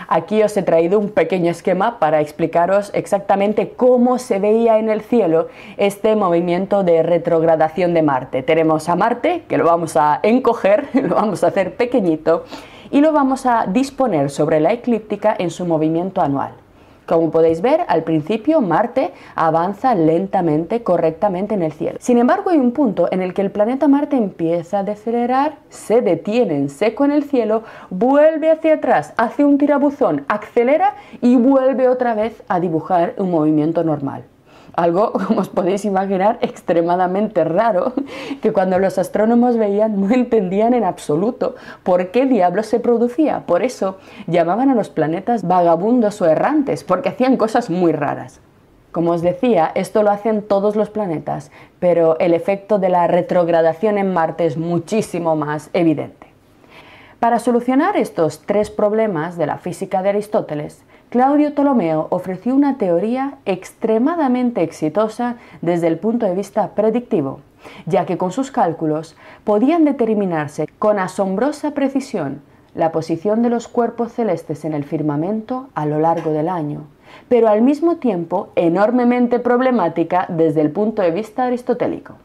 Aquí 0.07 0.41
os 0.43 0.55
he 0.57 0.63
traído 0.63 0.99
un 0.99 1.09
pequeño 1.09 1.51
esquema 1.51 1.99
para 1.99 2.21
explicaros 2.21 2.91
exactamente 2.93 3.69
cómo 3.69 4.19
se 4.19 4.39
veía 4.39 4.77
en 4.79 4.89
el 4.89 5.01
cielo 5.01 5.47
este 5.77 6.15
movimiento 6.15 6.83
de 6.83 7.03
retrogradación 7.03 7.93
de 7.93 8.01
Marte. 8.01 8.43
Tenemos 8.43 8.89
a 8.89 8.95
Marte, 8.95 9.43
que 9.47 9.57
lo 9.57 9.65
vamos 9.65 9.95
a 9.95 10.19
encoger, 10.23 10.89
lo 10.93 11.15
vamos 11.15 11.43
a 11.43 11.47
hacer 11.47 11.75
pequeñito 11.75 12.45
y 12.91 13.01
lo 13.01 13.11
vamos 13.11 13.45
a 13.45 13.65
disponer 13.67 14.29
sobre 14.29 14.59
la 14.59 14.73
eclíptica 14.73 15.35
en 15.37 15.49
su 15.49 15.65
movimiento 15.65 16.21
anual. 16.21 16.62
Como 17.05 17.31
podéis 17.31 17.61
ver, 17.61 17.81
al 17.87 18.03
principio 18.03 18.61
Marte 18.61 19.11
avanza 19.35 19.93
lentamente, 19.95 20.83
correctamente 20.83 21.55
en 21.55 21.63
el 21.63 21.71
cielo. 21.71 21.97
Sin 21.99 22.17
embargo, 22.17 22.49
hay 22.49 22.57
un 22.57 22.71
punto 22.71 23.07
en 23.11 23.21
el 23.21 23.33
que 23.33 23.41
el 23.41 23.51
planeta 23.51 23.87
Marte 23.87 24.15
empieza 24.15 24.79
a 24.79 24.83
decelerar, 24.83 25.55
se 25.69 26.01
detiene 26.01 26.55
en 26.55 26.69
seco 26.69 27.05
en 27.05 27.11
el 27.11 27.23
cielo, 27.23 27.63
vuelve 27.89 28.51
hacia 28.51 28.75
atrás, 28.75 29.13
hace 29.17 29.43
un 29.43 29.57
tirabuzón, 29.57 30.25
acelera 30.27 30.95
y 31.21 31.35
vuelve 31.35 31.89
otra 31.89 32.13
vez 32.15 32.41
a 32.47 32.59
dibujar 32.59 33.15
un 33.17 33.31
movimiento 33.31 33.83
normal. 33.83 34.23
Algo, 34.73 35.13
como 35.27 35.41
os 35.41 35.49
podéis 35.49 35.85
imaginar, 35.85 36.39
extremadamente 36.41 37.43
raro, 37.43 37.93
que 38.41 38.51
cuando 38.51 38.79
los 38.79 38.97
astrónomos 38.97 39.57
veían 39.57 39.99
no 40.01 40.13
entendían 40.13 40.73
en 40.73 40.83
absoluto 40.83 41.55
por 41.83 42.11
qué 42.11 42.25
diablos 42.25 42.65
se 42.65 42.79
producía. 42.79 43.45
Por 43.45 43.63
eso 43.63 43.97
llamaban 44.27 44.69
a 44.69 44.75
los 44.75 44.89
planetas 44.89 45.47
vagabundos 45.47 46.21
o 46.21 46.25
errantes, 46.25 46.83
porque 46.83 47.09
hacían 47.09 47.37
cosas 47.37 47.69
muy 47.69 47.91
raras. 47.91 48.41
Como 48.91 49.11
os 49.11 49.23
decía, 49.23 49.71
esto 49.73 50.03
lo 50.03 50.11
hacen 50.11 50.43
todos 50.43 50.75
los 50.75 50.91
planetas, 50.91 51.51
pero 51.79 52.17
el 52.19 52.33
efecto 52.33 52.77
de 52.77 52.89
la 52.89 53.07
retrogradación 53.07 53.97
en 53.97 54.13
Marte 54.13 54.45
es 54.45 54.55
muchísimo 54.55 55.35
más 55.35 55.71
evidente. 55.73 56.22
Para 57.23 57.39
solucionar 57.39 57.95
estos 57.95 58.41
tres 58.41 58.69
problemas 58.69 59.37
de 59.37 59.45
la 59.45 59.57
física 59.57 60.03
de 60.03 60.09
Aristóteles, 60.09 60.83
Claudio 61.09 61.53
Ptolomeo 61.53 62.07
ofreció 62.09 62.53
una 62.53 62.77
teoría 62.77 63.35
extremadamente 63.45 64.61
exitosa 64.61 65.37
desde 65.61 65.87
el 65.87 65.99
punto 65.99 66.25
de 66.25 66.35
vista 66.35 66.75
predictivo, 66.75 67.39
ya 67.85 68.05
que 68.05 68.17
con 68.17 68.33
sus 68.33 68.51
cálculos 68.51 69.15
podían 69.45 69.85
determinarse 69.85 70.67
con 70.79 70.99
asombrosa 70.99 71.71
precisión 71.71 72.41
la 72.75 72.91
posición 72.91 73.41
de 73.41 73.51
los 73.51 73.69
cuerpos 73.69 74.11
celestes 74.11 74.65
en 74.65 74.73
el 74.73 74.83
firmamento 74.83 75.69
a 75.75 75.85
lo 75.85 75.99
largo 75.99 76.31
del 76.31 76.49
año, 76.49 76.87
pero 77.29 77.47
al 77.47 77.61
mismo 77.61 77.99
tiempo 77.99 78.49
enormemente 78.57 79.39
problemática 79.39 80.25
desde 80.27 80.59
el 80.59 80.71
punto 80.71 81.01
de 81.01 81.11
vista 81.11 81.45
aristotélico. 81.45 82.15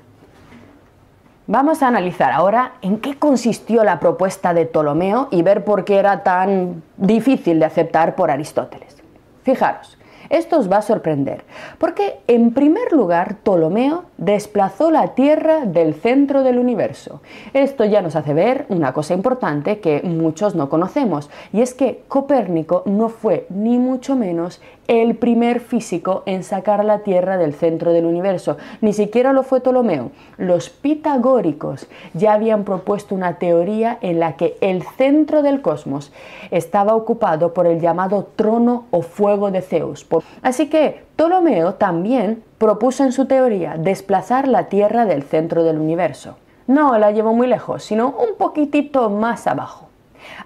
Vamos 1.51 1.83
a 1.83 1.89
analizar 1.89 2.31
ahora 2.31 2.75
en 2.83 2.99
qué 2.99 3.19
consistió 3.19 3.83
la 3.83 4.01
propuesta 4.01 4.53
de 4.53 4.67
Ptolomeo 4.67 5.29
y 5.31 5.41
ver 5.41 5.65
por 5.65 5.87
qué 5.87 5.97
era 5.97 6.23
tan 6.23 6.83
difícil 6.99 7.59
de 7.59 7.65
aceptar 7.65 8.17
por 8.17 8.31
Aristóteles. 8.31 9.03
Fijaros, 9.45 9.97
esto 10.29 10.59
os 10.59 10.71
va 10.71 10.77
a 10.77 10.83
sorprender, 10.83 11.47
porque 11.79 12.21
en 12.27 12.53
primer 12.53 12.93
lugar 12.93 13.37
Ptolomeo 13.37 14.05
desplazó 14.19 14.91
la 14.91 15.15
Tierra 15.15 15.65
del 15.65 15.95
centro 15.95 16.43
del 16.43 16.59
universo. 16.59 17.23
Esto 17.55 17.87
ya 17.87 18.03
nos 18.03 18.15
hace 18.15 18.35
ver 18.35 18.67
una 18.69 18.93
cosa 18.93 19.15
importante 19.15 19.81
que 19.81 20.03
muchos 20.03 20.55
no 20.55 20.69
conocemos, 20.69 21.31
y 21.55 21.63
es 21.63 21.73
que 21.73 22.05
Copérnico 22.09 22.83
no 22.85 23.09
fue 23.09 23.47
ni 23.49 23.79
mucho 23.79 24.17
menos 24.17 24.61
el 24.89 25.17
primer 25.17 25.61
físico 25.61 26.23
en 26.27 26.43
sacar 26.43 26.85
la 26.85 27.01
Tierra 27.01 27.37
del 27.37 27.55
centro 27.55 27.93
del 27.93 28.07
universo. 28.07 28.57
Ni 28.81 28.95
siquiera 28.95 29.33
lo 29.33 29.43
fue 29.43 29.61
Ptolomeo. 29.61 30.11
Los 30.39 30.71
pitagóricos 30.71 31.87
ya 32.15 32.33
habían 32.33 32.65
propuesto 32.65 33.15
una 33.15 33.39
teoría 33.39 33.99
en 34.01 34.19
la 34.19 34.37
que 34.37 34.57
el 34.63 34.83
centro 34.83 35.43
del 35.43 35.61
cosmos 35.61 36.11
estaba 36.51 36.97
ocupado 36.97 37.53
por 37.53 37.67
el 37.67 37.81
llamado 37.81 38.29
trono 38.35 38.87
o 38.91 39.03
fuego 39.03 39.51
de 39.51 39.61
Zeus. 39.61 40.07
Así 40.43 40.71
que 40.71 41.05
Ptolomeo 41.17 41.75
también 41.75 42.43
propuso 42.57 43.05
en 43.05 43.13
su 43.13 43.27
teoría 43.27 43.77
desplazar 43.77 44.49
la 44.49 44.69
Tierra 44.69 45.05
del 45.05 45.23
centro 45.23 45.65
del 45.65 45.79
universo. 45.79 46.37
No 46.67 46.97
la 46.97 47.11
llevó 47.11 47.35
muy 47.35 47.47
lejos, 47.47 47.85
sino 47.85 48.09
un 48.09 48.37
poquitito 48.39 49.11
más 49.11 49.47
abajo. 49.47 49.88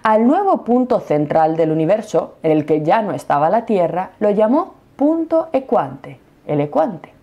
Al 0.03 0.27
nuevo 0.27 0.63
punto 0.63 0.99
central 0.99 1.55
del 1.55 1.71
universo, 1.71 2.35
en 2.43 2.51
el 2.51 2.65
que 2.65 2.81
ya 2.81 3.01
no 3.01 3.13
estaba 3.13 3.49
la 3.49 3.65
Tierra, 3.65 4.11
lo 4.19 4.29
llamó 4.29 4.75
punto 4.95 5.49
ecuante, 5.53 6.19
el 6.45 6.61
ecuante. 6.61 7.13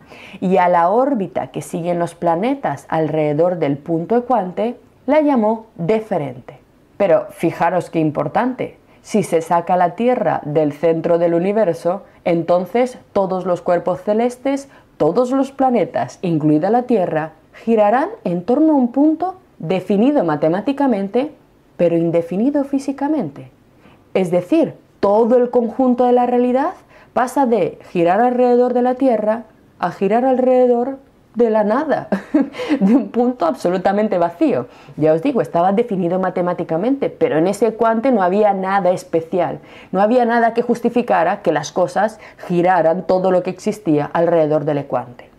Y 0.40 0.57
a 0.57 0.69
la 0.69 0.90
órbita 0.90 1.49
que 1.49 1.62
siguen 1.62 1.99
los 1.99 2.14
planetas 2.14 2.87
alrededor 2.88 3.59
del 3.59 3.79
punto 3.79 4.17
ecuante, 4.17 4.79
la 5.07 5.21
llamó 5.21 5.67
deferente. 5.76 6.59
Pero 6.97 7.26
fijaros 7.31 7.90
qué 7.90 8.00
importante, 8.00 8.79
si 9.02 9.23
se 9.23 9.40
saca 9.40 9.76
la 9.76 9.95
Tierra 9.95 10.40
del 10.45 10.73
centro 10.73 11.19
del 11.19 11.35
universo, 11.35 12.02
entonces 12.25 12.99
todos 13.12 13.47
los 13.47 13.62
cuerpos 13.62 14.02
celestes, 14.02 14.69
todos 14.97 15.31
los 15.31 15.52
planetas, 15.52 16.19
incluida 16.23 16.71
la 16.71 16.83
Tierra, 16.83 17.33
girarán 17.64 18.11
en 18.25 18.45
torno 18.45 18.75
a 18.75 18.76
un 18.76 18.93
punto 18.93 19.37
definido 19.59 20.25
matemáticamente 20.25 21.33
pero 21.80 21.96
indefinido 21.96 22.62
físicamente. 22.64 23.50
Es 24.12 24.30
decir, 24.30 24.75
todo 25.00 25.38
el 25.38 25.49
conjunto 25.49 26.04
de 26.04 26.12
la 26.12 26.26
realidad 26.26 26.75
pasa 27.14 27.46
de 27.46 27.78
girar 27.88 28.20
alrededor 28.20 28.75
de 28.75 28.82
la 28.82 28.96
Tierra 28.96 29.44
a 29.78 29.90
girar 29.90 30.26
alrededor 30.26 30.99
de 31.37 31.49
la 31.49 31.64
nada, 31.64 32.08
de 32.80 32.94
un 32.94 33.08
punto 33.08 33.46
absolutamente 33.46 34.18
vacío. 34.18 34.66
Ya 34.99 35.14
os 35.14 35.22
digo, 35.22 35.40
estaba 35.40 35.72
definido 35.72 36.18
matemáticamente, 36.18 37.08
pero 37.08 37.38
en 37.38 37.46
ese 37.46 37.72
cuante 37.72 38.12
no 38.12 38.22
había 38.22 38.52
nada 38.52 38.90
especial, 38.90 39.60
no 39.90 40.02
había 40.02 40.26
nada 40.26 40.52
que 40.52 40.60
justificara 40.60 41.40
que 41.40 41.50
las 41.50 41.72
cosas 41.72 42.20
giraran 42.46 43.06
todo 43.06 43.30
lo 43.30 43.42
que 43.42 43.49
existía 43.49 44.04
alrededor 44.12 44.66
del 44.66 44.76
ecuante. 44.76 45.29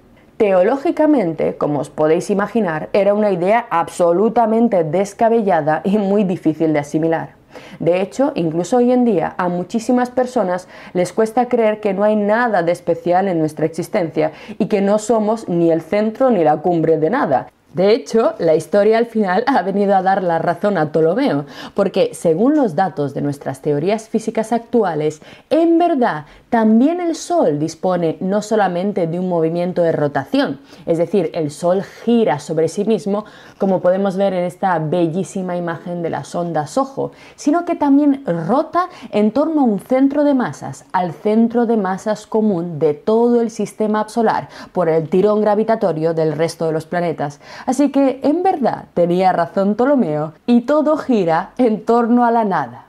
Teológicamente, 0.41 1.55
como 1.55 1.81
os 1.81 1.91
podéis 1.91 2.31
imaginar, 2.31 2.89
era 2.93 3.13
una 3.13 3.29
idea 3.29 3.67
absolutamente 3.69 4.83
descabellada 4.83 5.81
y 5.83 5.99
muy 5.99 6.23
difícil 6.23 6.73
de 6.73 6.79
asimilar. 6.79 7.35
De 7.79 8.01
hecho, 8.01 8.31
incluso 8.33 8.77
hoy 8.77 8.91
en 8.91 9.05
día 9.05 9.35
a 9.37 9.49
muchísimas 9.49 10.09
personas 10.09 10.67
les 10.93 11.13
cuesta 11.13 11.47
creer 11.47 11.79
que 11.79 11.93
no 11.93 12.03
hay 12.03 12.15
nada 12.15 12.63
de 12.63 12.71
especial 12.71 13.27
en 13.27 13.37
nuestra 13.37 13.67
existencia 13.67 14.31
y 14.57 14.65
que 14.65 14.81
no 14.81 14.97
somos 14.97 15.47
ni 15.47 15.69
el 15.69 15.83
centro 15.83 16.31
ni 16.31 16.43
la 16.43 16.57
cumbre 16.57 16.97
de 16.97 17.11
nada. 17.11 17.51
De 17.73 17.93
hecho, 17.93 18.33
la 18.37 18.55
historia 18.55 18.97
al 18.97 19.05
final 19.05 19.45
ha 19.47 19.61
venido 19.61 19.95
a 19.95 20.01
dar 20.01 20.23
la 20.23 20.39
razón 20.39 20.77
a 20.77 20.91
Ptolomeo, 20.91 21.45
porque 21.73 22.09
según 22.13 22.57
los 22.57 22.75
datos 22.75 23.13
de 23.13 23.21
nuestras 23.21 23.61
teorías 23.61 24.09
físicas 24.09 24.51
actuales, 24.51 25.21
en 25.49 25.77
verdad 25.77 26.25
también 26.49 26.99
el 26.99 27.15
Sol 27.15 27.59
dispone 27.59 28.17
no 28.19 28.41
solamente 28.41 29.07
de 29.07 29.17
un 29.17 29.29
movimiento 29.29 29.83
de 29.83 29.93
rotación, 29.93 30.59
es 30.85 30.97
decir, 30.97 31.31
el 31.33 31.49
Sol 31.49 31.81
gira 31.81 32.39
sobre 32.39 32.67
sí 32.67 32.83
mismo, 32.83 33.23
como 33.57 33.79
podemos 33.79 34.17
ver 34.17 34.33
en 34.33 34.43
esta 34.43 34.77
bellísima 34.77 35.55
imagen 35.55 36.01
de 36.01 36.09
las 36.09 36.35
ondas 36.35 36.77
ojo, 36.77 37.13
sino 37.37 37.63
que 37.63 37.75
también 37.75 38.25
rota 38.25 38.89
en 39.11 39.31
torno 39.31 39.61
a 39.61 39.63
un 39.63 39.79
centro 39.79 40.25
de 40.25 40.33
masas, 40.33 40.83
al 40.91 41.13
centro 41.13 41.65
de 41.65 41.77
masas 41.77 42.27
común 42.27 42.79
de 42.79 42.95
todo 42.95 43.39
el 43.39 43.49
sistema 43.49 44.09
solar, 44.09 44.49
por 44.73 44.89
el 44.89 45.07
tirón 45.07 45.39
gravitatorio 45.39 46.13
del 46.13 46.33
resto 46.33 46.65
de 46.65 46.73
los 46.73 46.85
planetas. 46.85 47.39
Así 47.65 47.91
que 47.91 48.19
en 48.23 48.43
verdad 48.43 48.85
tenía 48.93 49.33
razón 49.33 49.75
Ptolomeo 49.75 50.33
y 50.45 50.61
todo 50.61 50.97
gira 50.97 51.51
en 51.57 51.85
torno 51.85 52.25
a 52.25 52.31
la 52.31 52.43
nada. 52.43 52.85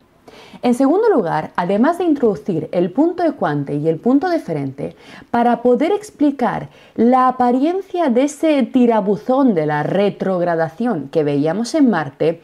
En 0.63 0.75
segundo 0.75 1.09
lugar, 1.09 1.51
además 1.57 1.99
de 1.99 2.05
introducir 2.05 2.69
el 2.71 2.93
punto 2.93 3.25
ecuante 3.25 3.75
y 3.75 3.89
el 3.89 3.99
punto 3.99 4.29
deferente, 4.29 4.95
para 5.33 5.61
poder 5.61 5.91
explicar 5.91 6.69
la 6.95 7.27
apariencia 7.27 8.11
de 8.11 8.25
ese 8.25 8.63
tirabuzón 8.63 9.55
de 9.55 9.67
la 9.67 9.83
retrogradación 9.83 11.09
que 11.09 11.25
veíamos 11.25 11.75
en 11.75 11.91
Marte, 11.91 12.43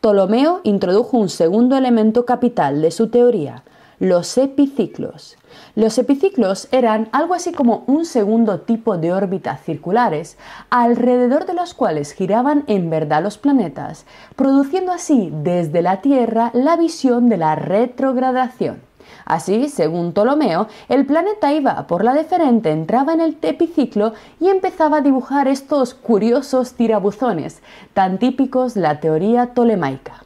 Ptolomeo 0.00 0.60
introdujo 0.64 1.16
un 1.16 1.28
segundo 1.28 1.76
elemento 1.76 2.26
capital 2.26 2.82
de 2.82 2.90
su 2.90 3.08
teoría, 3.08 3.62
los 4.02 4.36
epiciclos. 4.36 5.36
Los 5.76 5.96
epiciclos 5.96 6.66
eran 6.72 7.08
algo 7.12 7.34
así 7.34 7.52
como 7.52 7.84
un 7.86 8.04
segundo 8.04 8.62
tipo 8.62 8.98
de 8.98 9.12
órbitas 9.12 9.62
circulares 9.62 10.36
alrededor 10.70 11.46
de 11.46 11.54
los 11.54 11.72
cuales 11.72 12.10
giraban 12.10 12.64
en 12.66 12.90
verdad 12.90 13.22
los 13.22 13.38
planetas, 13.38 14.04
produciendo 14.34 14.90
así 14.90 15.30
desde 15.32 15.82
la 15.82 16.00
Tierra 16.00 16.50
la 16.52 16.76
visión 16.76 17.28
de 17.28 17.36
la 17.36 17.54
retrogradación. 17.54 18.80
Así, 19.24 19.68
según 19.68 20.12
Ptolomeo, 20.12 20.66
el 20.88 21.06
planeta 21.06 21.52
iba 21.52 21.86
por 21.86 22.02
la 22.02 22.12
deferente, 22.12 22.72
entraba 22.72 23.12
en 23.12 23.20
el 23.20 23.38
epiciclo 23.40 24.14
y 24.40 24.48
empezaba 24.48 24.96
a 24.96 25.02
dibujar 25.02 25.46
estos 25.46 25.94
curiosos 25.94 26.72
tirabuzones, 26.72 27.62
tan 27.94 28.18
típicos 28.18 28.74
de 28.74 28.80
la 28.80 28.98
teoría 28.98 29.54
tolemaica. 29.54 30.21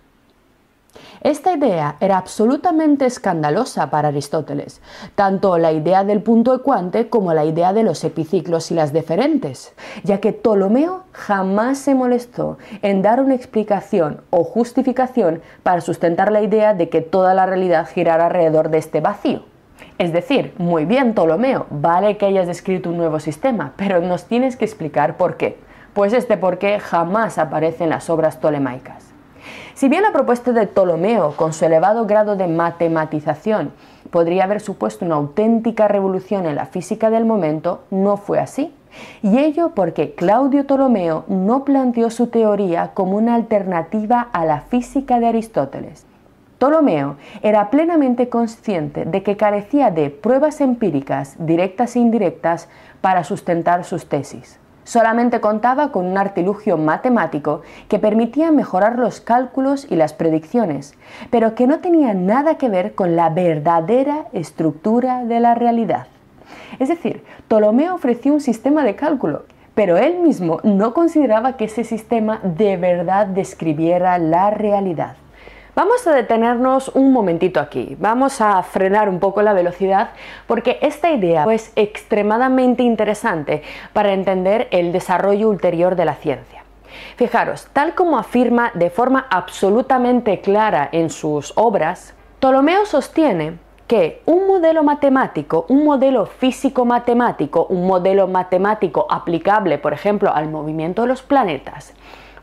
Esta 1.26 1.54
idea 1.54 1.96
era 1.98 2.18
absolutamente 2.18 3.04
escandalosa 3.04 3.90
para 3.90 4.08
Aristóteles, 4.08 4.80
tanto 5.16 5.58
la 5.58 5.72
idea 5.72 6.04
del 6.04 6.22
punto 6.22 6.54
ecuante 6.54 7.08
como 7.08 7.34
la 7.34 7.44
idea 7.44 7.72
de 7.72 7.82
los 7.82 8.04
epiciclos 8.04 8.70
y 8.70 8.74
las 8.74 8.92
deferentes, 8.92 9.74
ya 10.04 10.20
que 10.20 10.32
Ptolomeo 10.32 11.02
jamás 11.10 11.78
se 11.78 11.96
molestó 11.96 12.58
en 12.80 13.02
dar 13.02 13.20
una 13.20 13.34
explicación 13.34 14.20
o 14.30 14.44
justificación 14.44 15.42
para 15.64 15.80
sustentar 15.80 16.30
la 16.30 16.42
idea 16.42 16.74
de 16.74 16.90
que 16.90 17.00
toda 17.00 17.34
la 17.34 17.44
realidad 17.44 17.88
girara 17.88 18.26
alrededor 18.26 18.68
de 18.68 18.78
este 18.78 19.00
vacío. 19.00 19.42
Es 19.98 20.12
decir, 20.12 20.54
muy 20.58 20.84
bien 20.84 21.12
Ptolomeo, 21.12 21.66
vale 21.70 22.18
que 22.18 22.26
hayas 22.26 22.46
descrito 22.46 22.88
un 22.88 22.98
nuevo 22.98 23.18
sistema, 23.18 23.72
pero 23.74 24.00
nos 24.00 24.26
tienes 24.26 24.56
que 24.56 24.64
explicar 24.64 25.16
por 25.16 25.36
qué. 25.36 25.58
Pues 25.92 26.12
este 26.12 26.36
por 26.36 26.58
qué 26.58 26.78
jamás 26.78 27.38
aparece 27.38 27.82
en 27.82 27.90
las 27.90 28.10
obras 28.10 28.38
tolemaicas. 28.38 29.05
Si 29.76 29.90
bien 29.90 30.04
la 30.04 30.10
propuesta 30.10 30.52
de 30.52 30.66
Ptolomeo, 30.66 31.32
con 31.36 31.52
su 31.52 31.66
elevado 31.66 32.06
grado 32.06 32.34
de 32.34 32.48
matematización, 32.48 33.72
podría 34.10 34.44
haber 34.44 34.62
supuesto 34.62 35.04
una 35.04 35.16
auténtica 35.16 35.86
revolución 35.86 36.46
en 36.46 36.54
la 36.54 36.64
física 36.64 37.10
del 37.10 37.26
momento, 37.26 37.84
no 37.90 38.16
fue 38.16 38.38
así. 38.38 38.74
Y 39.20 39.36
ello 39.36 39.72
porque 39.74 40.14
Claudio 40.14 40.64
Ptolomeo 40.64 41.26
no 41.28 41.66
planteó 41.66 42.08
su 42.08 42.28
teoría 42.28 42.92
como 42.94 43.18
una 43.18 43.34
alternativa 43.34 44.26
a 44.32 44.46
la 44.46 44.62
física 44.62 45.20
de 45.20 45.26
Aristóteles. 45.26 46.06
Ptolomeo 46.56 47.16
era 47.42 47.68
plenamente 47.68 48.30
consciente 48.30 49.04
de 49.04 49.22
que 49.22 49.36
carecía 49.36 49.90
de 49.90 50.08
pruebas 50.08 50.62
empíricas, 50.62 51.36
directas 51.38 51.96
e 51.96 51.98
indirectas, 51.98 52.70
para 53.02 53.24
sustentar 53.24 53.84
sus 53.84 54.08
tesis 54.08 54.58
solamente 54.86 55.40
contaba 55.40 55.90
con 55.90 56.06
un 56.06 56.16
artilugio 56.16 56.78
matemático 56.78 57.62
que 57.88 57.98
permitía 57.98 58.52
mejorar 58.52 58.98
los 58.98 59.20
cálculos 59.20 59.86
y 59.90 59.96
las 59.96 60.14
predicciones, 60.14 60.94
pero 61.30 61.54
que 61.54 61.66
no 61.66 61.80
tenía 61.80 62.14
nada 62.14 62.54
que 62.54 62.68
ver 62.68 62.94
con 62.94 63.16
la 63.16 63.28
verdadera 63.28 64.26
estructura 64.32 65.24
de 65.24 65.40
la 65.40 65.54
realidad. 65.54 66.06
Es 66.78 66.88
decir, 66.88 67.24
Ptolomeo 67.48 67.94
ofreció 67.94 68.32
un 68.32 68.40
sistema 68.40 68.84
de 68.84 68.94
cálculo, 68.94 69.44
pero 69.74 69.96
él 69.96 70.20
mismo 70.20 70.60
no 70.62 70.94
consideraba 70.94 71.56
que 71.56 71.64
ese 71.64 71.82
sistema 71.82 72.40
de 72.42 72.76
verdad 72.76 73.26
describiera 73.26 74.18
la 74.18 74.50
realidad. 74.50 75.16
Vamos 75.76 76.06
a 76.06 76.14
detenernos 76.14 76.88
un 76.94 77.12
momentito 77.12 77.60
aquí, 77.60 77.98
vamos 78.00 78.40
a 78.40 78.62
frenar 78.62 79.10
un 79.10 79.20
poco 79.20 79.42
la 79.42 79.52
velocidad 79.52 80.08
porque 80.46 80.78
esta 80.80 81.10
idea 81.10 81.44
es 81.52 81.70
extremadamente 81.76 82.82
interesante 82.82 83.62
para 83.92 84.14
entender 84.14 84.68
el 84.70 84.90
desarrollo 84.90 85.50
ulterior 85.50 85.94
de 85.94 86.06
la 86.06 86.14
ciencia. 86.14 86.64
Fijaros, 87.16 87.68
tal 87.74 87.94
como 87.94 88.16
afirma 88.16 88.70
de 88.72 88.88
forma 88.88 89.26
absolutamente 89.28 90.40
clara 90.40 90.88
en 90.92 91.10
sus 91.10 91.52
obras, 91.56 92.14
Ptolomeo 92.40 92.86
sostiene 92.86 93.58
que 93.86 94.22
un 94.24 94.46
modelo 94.46 94.82
matemático, 94.82 95.66
un 95.68 95.84
modelo 95.84 96.24
físico-matemático, 96.24 97.66
un 97.68 97.86
modelo 97.86 98.28
matemático 98.28 99.06
aplicable, 99.10 99.76
por 99.76 99.92
ejemplo, 99.92 100.32
al 100.34 100.48
movimiento 100.48 101.02
de 101.02 101.08
los 101.08 101.20
planetas, 101.20 101.92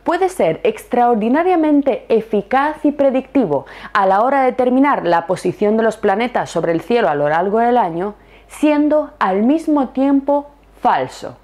puede 0.03 0.29
ser 0.29 0.59
extraordinariamente 0.63 2.05
eficaz 2.09 2.83
y 2.83 2.91
predictivo 2.91 3.65
a 3.93 4.05
la 4.05 4.21
hora 4.21 4.41
de 4.41 4.51
determinar 4.51 5.05
la 5.05 5.27
posición 5.27 5.77
de 5.77 5.83
los 5.83 5.97
planetas 5.97 6.49
sobre 6.49 6.71
el 6.71 6.81
cielo 6.81 7.09
a 7.09 7.15
lo 7.15 7.29
largo 7.29 7.59
del 7.59 7.77
año, 7.77 8.15
siendo 8.47 9.11
al 9.19 9.43
mismo 9.43 9.89
tiempo 9.89 10.47
falso. 10.81 11.37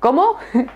¿Cómo? 0.00 0.36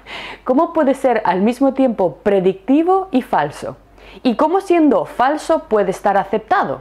¿Cómo 0.45 0.73
puede 0.73 0.95
ser 0.95 1.23
al 1.25 1.41
mismo 1.43 1.75
tiempo 1.75 2.19
predictivo 2.23 3.09
y 3.11 3.23
falso? 3.23 3.77
¿Y 4.23 4.37
cómo 4.37 4.61
siendo 4.61 5.05
falso 5.05 5.65
puede 5.69 5.91
estar 5.91 6.17
aceptado? 6.17 6.81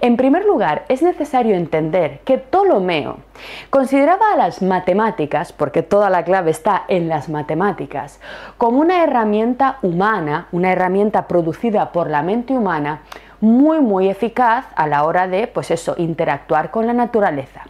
En 0.00 0.16
primer 0.16 0.44
lugar, 0.44 0.84
es 0.88 1.02
necesario 1.02 1.56
entender 1.56 2.20
que 2.24 2.38
Ptolomeo 2.38 3.18
consideraba 3.70 4.32
a 4.32 4.36
las 4.36 4.62
matemáticas, 4.62 5.52
porque 5.52 5.82
toda 5.82 6.10
la 6.10 6.24
clave 6.24 6.50
está 6.50 6.84
en 6.88 7.08
las 7.08 7.28
matemáticas, 7.28 8.20
como 8.58 8.80
una 8.80 9.02
herramienta 9.02 9.78
humana, 9.82 10.48
una 10.52 10.72
herramienta 10.72 11.26
producida 11.26 11.92
por 11.92 12.10
la 12.10 12.22
mente 12.22 12.52
humana, 12.52 13.02
muy 13.40 13.80
muy 13.80 14.08
eficaz 14.08 14.66
a 14.76 14.86
la 14.86 15.04
hora 15.04 15.26
de 15.26 15.46
pues 15.46 15.70
eso, 15.70 15.94
interactuar 15.96 16.70
con 16.70 16.86
la 16.86 16.92
naturaleza. 16.92 17.62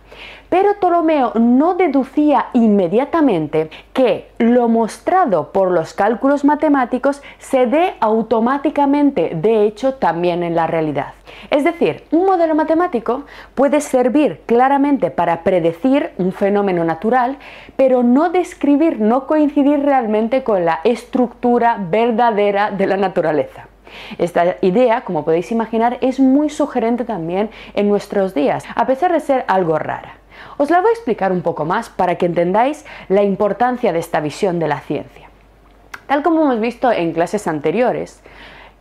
Pero 0.51 0.75
Ptolomeo 0.75 1.33
no 1.37 1.75
deducía 1.75 2.47
inmediatamente 2.55 3.71
que 3.93 4.31
lo 4.39 4.69
mostrado 4.69 5.53
por 5.53 5.71
los 5.71 5.95
cálculos 5.95 6.45
matemáticos 6.45 7.23
se 7.39 7.67
dé 7.67 7.95
automáticamente 8.01 9.31
de 9.37 9.65
hecho 9.65 9.95
también 9.95 10.43
en 10.43 10.57
la 10.57 10.67
realidad. 10.67 11.15
Es 11.51 11.63
decir, 11.63 12.03
un 12.11 12.27
modelo 12.27 12.57
matemático 12.57 13.23
puede 13.55 13.81
servir 13.81 14.41
claramente 14.47 15.13
para 15.13 15.45
predecir 15.45 16.11
un 16.19 16.33
fenómeno 16.33 16.85
natural, 16.85 17.39
pero 17.77 18.03
no 18.03 18.31
describir, 18.31 19.01
no 19.01 19.29
coincidir 19.29 19.81
realmente 19.81 20.43
con 20.43 20.65
la 20.65 20.81
estructura 20.83 21.79
verdadera 21.79 22.73
de 22.73 22.87
la 22.89 22.97
naturaleza. 22.97 23.69
Esta 24.19 24.57
idea, 24.63 25.03
como 25.03 25.25
podéis 25.25 25.53
imaginar, 25.53 25.99
es 26.01 26.19
muy 26.19 26.51
sugerente 26.51 27.05
también 27.05 27.51
en 27.75 27.89
nuestros 27.89 28.35
días, 28.35 28.65
a 28.75 28.87
pesar 28.87 29.13
de 29.13 29.21
ser 29.21 29.45
algo 29.47 29.79
rara. 29.79 30.20
Os 30.57 30.71
la 30.71 30.81
voy 30.81 30.91
a 30.91 30.93
explicar 30.93 31.33
un 31.33 31.43
poco 31.43 31.65
más 31.65 31.89
para 31.91 32.17
que 32.17 32.27
entendáis 32.27 32.85
la 33.09 33.23
importancia 33.23 33.93
de 33.93 33.99
esta 33.99 34.21
visión 34.21 34.59
de 34.59 34.69
la 34.69 34.81
ciencia. 34.81 35.29
Tal 36.07 36.23
como 36.23 36.43
hemos 36.43 36.61
visto 36.61 36.91
en 36.91 37.13
clases 37.13 37.47
anteriores, 37.47 38.23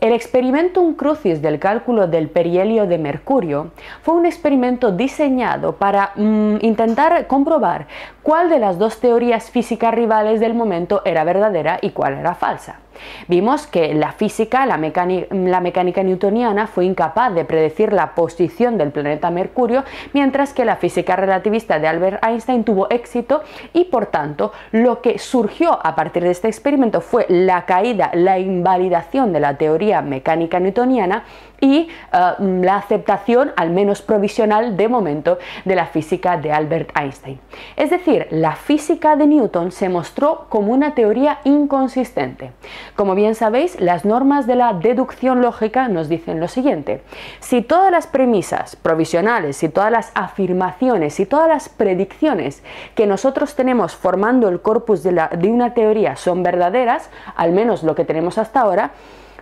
el 0.01 0.13
experimentum 0.13 0.93
crucis 0.93 1.41
del 1.41 1.59
cálculo 1.59 2.07
del 2.07 2.29
perihelio 2.29 2.87
de 2.87 2.97
mercurio 2.97 3.71
fue 4.01 4.15
un 4.15 4.25
experimento 4.25 4.93
diseñado 4.93 5.75
para 5.75 6.13
mm, 6.15 6.59
intentar 6.61 7.27
comprobar 7.27 7.87
cuál 8.23 8.49
de 8.49 8.59
las 8.59 8.79
dos 8.79 9.01
teorías 9.01 9.51
físicas 9.51 9.93
rivales 9.93 10.39
del 10.39 10.53
momento 10.53 11.01
era 11.03 11.25
verdadera 11.25 11.79
y 11.81 11.89
cuál 11.89 12.13
era 12.13 12.33
falsa. 12.33 12.79
Vimos 13.27 13.67
que 13.67 13.93
la 13.93 14.11
física, 14.11 14.65
la, 14.65 14.77
mecánica 14.77 16.03
newtoniana, 16.03 16.67
fue 16.67 16.85
incapaz 16.85 17.33
de 17.33 17.45
predecir 17.45 17.93
la 17.93 18.15
posición 18.15 18.77
del 18.77 18.91
planeta 18.91 19.29
Mercurio, 19.31 19.83
mientras 20.13 20.53
que 20.53 20.65
la 20.65 20.77
física 20.77 21.15
relativista 21.15 21.79
de 21.79 21.87
Albert 21.87 22.23
Einstein 22.25 22.63
tuvo 22.63 22.89
éxito 22.89 23.41
y 23.73 23.85
por 23.85 24.07
tanto 24.07 24.51
lo 24.71 25.01
que 25.01 25.19
surgió 25.19 25.79
a 25.85 25.95
partir 25.95 26.23
de 26.23 26.31
este 26.31 26.47
experimento 26.47 27.01
fue 27.01 27.25
la 27.29 27.65
caída, 27.65 28.11
la 28.13 28.39
invalidación 28.39 29.33
de 29.33 29.39
la 29.39 29.57
teoría 29.57 30.01
mecánica 30.01 30.59
newtoniana 30.59 31.23
y 31.61 31.89
eh, 32.13 32.33
la 32.39 32.77
aceptación, 32.77 33.51
al 33.55 33.69
menos 33.69 34.01
provisional 34.01 34.77
de 34.77 34.87
momento, 34.87 35.39
de 35.65 35.75
la 35.75 35.85
física 35.85 36.37
de 36.37 36.51
Albert 36.51 36.91
Einstein. 36.97 37.39
Es 37.75 37.89
decir, 37.89 38.27
la 38.31 38.55
física 38.55 39.15
de 39.15 39.27
Newton 39.27 39.71
se 39.71 39.89
mostró 39.89 40.45
como 40.49 40.71
una 40.71 40.95
teoría 40.95 41.39
inconsistente. 41.43 42.51
Como 42.95 43.15
bien 43.15 43.35
sabéis, 43.35 43.79
las 43.79 44.05
normas 44.05 44.47
de 44.47 44.55
la 44.55 44.73
deducción 44.73 45.41
lógica 45.41 45.87
nos 45.87 46.09
dicen 46.09 46.39
lo 46.39 46.47
siguiente. 46.47 47.01
Si 47.39 47.61
todas 47.61 47.91
las 47.91 48.07
premisas 48.07 48.75
provisionales, 48.75 49.57
si 49.57 49.69
todas 49.69 49.91
las 49.91 50.11
afirmaciones, 50.15 51.13
si 51.13 51.25
todas 51.25 51.47
las 51.47 51.69
predicciones 51.69 52.63
que 52.95 53.07
nosotros 53.07 53.55
tenemos 53.55 53.95
formando 53.95 54.49
el 54.49 54.61
corpus 54.61 55.03
de, 55.03 55.11
de 55.37 55.49
una 55.49 55.73
teoría 55.73 56.15
son 56.15 56.43
verdaderas, 56.43 57.09
al 57.35 57.51
menos 57.51 57.83
lo 57.83 57.95
que 57.95 58.05
tenemos 58.05 58.37
hasta 58.37 58.61
ahora, 58.61 58.91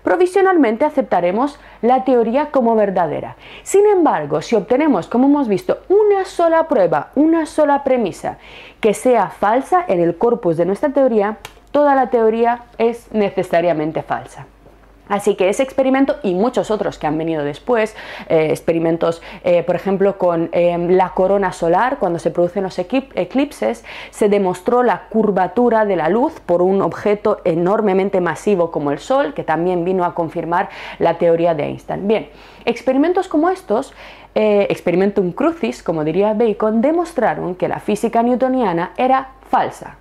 provisionalmente 0.03 0.85
aceptaremos 0.85 1.59
la 1.81 2.05
teoría 2.05 2.49
como 2.51 2.75
verdadera. 2.75 3.35
Sin 3.63 3.85
embargo, 3.85 4.41
si 4.41 4.55
obtenemos, 4.55 5.07
como 5.07 5.27
hemos 5.27 5.49
visto, 5.49 5.79
una 5.89 6.23
sola 6.23 6.67
prueba, 6.69 7.11
una 7.15 7.45
sola 7.45 7.83
premisa 7.83 8.37
que 8.79 8.93
sea 8.93 9.27
falsa 9.27 9.83
en 9.85 9.99
el 9.99 10.17
corpus 10.17 10.55
de 10.55 10.65
nuestra 10.65 10.89
teoría, 10.89 11.39
toda 11.71 11.95
la 11.95 12.09
teoría 12.09 12.63
es 12.77 13.11
necesariamente 13.13 14.01
falsa. 14.03 14.45
Así 15.09 15.35
que 15.35 15.49
ese 15.49 15.63
experimento 15.63 16.17
y 16.23 16.33
muchos 16.33 16.71
otros 16.71 16.97
que 16.97 17.07
han 17.07 17.17
venido 17.17 17.43
después, 17.43 17.95
eh, 18.27 18.47
experimentos 18.49 19.21
eh, 19.43 19.63
por 19.63 19.75
ejemplo 19.75 20.17
con 20.17 20.49
em, 20.51 20.89
la 20.89 21.09
corona 21.09 21.53
solar, 21.53 21.97
cuando 21.99 22.19
se 22.19 22.31
producen 22.31 22.63
los 22.63 22.77
eclipses, 22.79 23.85
se 24.09 24.29
demostró 24.29 24.83
la 24.83 25.03
curvatura 25.09 25.85
de 25.85 25.95
la 25.95 26.09
luz 26.09 26.39
por 26.45 26.61
un 26.61 26.81
objeto 26.81 27.39
enormemente 27.45 28.21
masivo 28.21 28.71
como 28.71 28.91
el 28.91 28.99
Sol, 28.99 29.33
que 29.33 29.43
también 29.43 29.85
vino 29.85 30.03
a 30.03 30.13
confirmar 30.13 30.69
la 30.99 31.17
teoría 31.17 31.53
de 31.53 31.63
Einstein. 31.63 32.07
Bien, 32.07 32.29
experimentos 32.65 33.27
como 33.27 33.49
estos 33.49 33.93
eh, 34.35 34.67
experimentum 34.69 35.31
crucis, 35.31 35.81
como 35.81 36.03
diría 36.03 36.33
Bacon, 36.33 36.81
demostraron 36.81 37.55
que 37.55 37.67
la 37.67 37.79
física 37.79 38.21
newtoniana 38.21 38.91
era 38.97 39.29
falsa. 39.49 39.97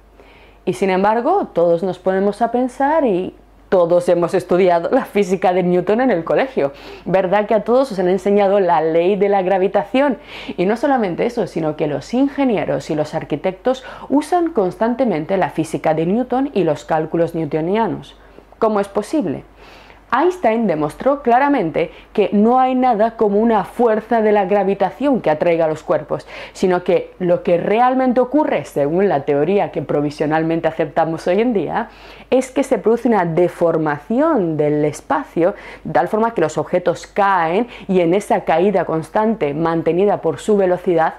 Y 0.66 0.72
sin 0.72 0.90
embargo, 0.90 1.48
todos 1.52 1.84
nos 1.84 2.00
ponemos 2.00 2.42
a 2.42 2.50
pensar 2.50 3.06
y 3.06 3.34
todos 3.68 4.08
hemos 4.08 4.34
estudiado 4.34 4.90
la 4.90 5.04
física 5.04 5.52
de 5.52 5.62
Newton 5.62 6.00
en 6.00 6.10
el 6.10 6.24
colegio. 6.24 6.72
¿Verdad 7.04 7.46
que 7.46 7.54
a 7.54 7.62
todos 7.62 7.92
os 7.92 7.98
han 8.00 8.08
enseñado 8.08 8.58
la 8.58 8.80
ley 8.80 9.14
de 9.14 9.28
la 9.28 9.42
gravitación? 9.42 10.18
Y 10.56 10.66
no 10.66 10.76
solamente 10.76 11.24
eso, 11.24 11.46
sino 11.46 11.76
que 11.76 11.86
los 11.86 12.12
ingenieros 12.14 12.90
y 12.90 12.96
los 12.96 13.14
arquitectos 13.14 13.84
usan 14.08 14.52
constantemente 14.52 15.36
la 15.36 15.50
física 15.50 15.94
de 15.94 16.04
Newton 16.04 16.50
y 16.52 16.64
los 16.64 16.84
cálculos 16.84 17.36
newtonianos. 17.36 18.16
¿Cómo 18.58 18.80
es 18.80 18.88
posible? 18.88 19.44
Einstein 20.20 20.66
demostró 20.66 21.22
claramente 21.22 21.90
que 22.12 22.30
no 22.32 22.58
hay 22.58 22.74
nada 22.74 23.16
como 23.16 23.38
una 23.38 23.64
fuerza 23.64 24.22
de 24.22 24.32
la 24.32 24.46
gravitación 24.46 25.20
que 25.20 25.30
atraiga 25.30 25.66
a 25.66 25.68
los 25.68 25.82
cuerpos, 25.82 26.26
sino 26.52 26.84
que 26.84 27.12
lo 27.18 27.42
que 27.42 27.58
realmente 27.58 28.20
ocurre, 28.20 28.64
según 28.64 29.08
la 29.08 29.24
teoría 29.24 29.70
que 29.72 29.82
provisionalmente 29.82 30.68
aceptamos 30.68 31.26
hoy 31.26 31.40
en 31.40 31.52
día, 31.52 31.88
es 32.30 32.50
que 32.50 32.62
se 32.62 32.78
produce 32.78 33.08
una 33.08 33.24
deformación 33.24 34.56
del 34.56 34.84
espacio 34.84 35.54
de 35.84 35.92
tal 35.92 36.08
forma 36.08 36.34
que 36.34 36.40
los 36.40 36.58
objetos 36.58 37.06
caen 37.06 37.68
y 37.88 38.00
en 38.00 38.14
esa 38.14 38.44
caída 38.44 38.84
constante 38.84 39.54
mantenida 39.54 40.20
por 40.20 40.38
su 40.38 40.56
velocidad 40.56 41.14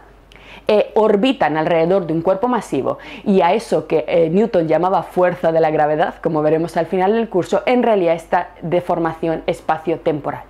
eh, 0.67 0.91
orbitan 0.95 1.57
alrededor 1.57 2.07
de 2.07 2.13
un 2.13 2.21
cuerpo 2.21 2.47
masivo 2.47 2.97
y 3.23 3.41
a 3.41 3.53
eso 3.53 3.87
que 3.87 4.05
eh, 4.07 4.29
Newton 4.29 4.67
llamaba 4.67 5.03
fuerza 5.03 5.51
de 5.51 5.59
la 5.59 5.71
gravedad, 5.71 6.15
como 6.21 6.41
veremos 6.41 6.77
al 6.77 6.85
final 6.85 7.13
del 7.13 7.29
curso, 7.29 7.63
en 7.65 7.83
realidad 7.83 8.15
está 8.15 8.49
deformación 8.61 9.43
espacio-temporal. 9.47 10.43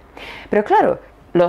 Pero 0.50 0.64
claro, 0.64 1.00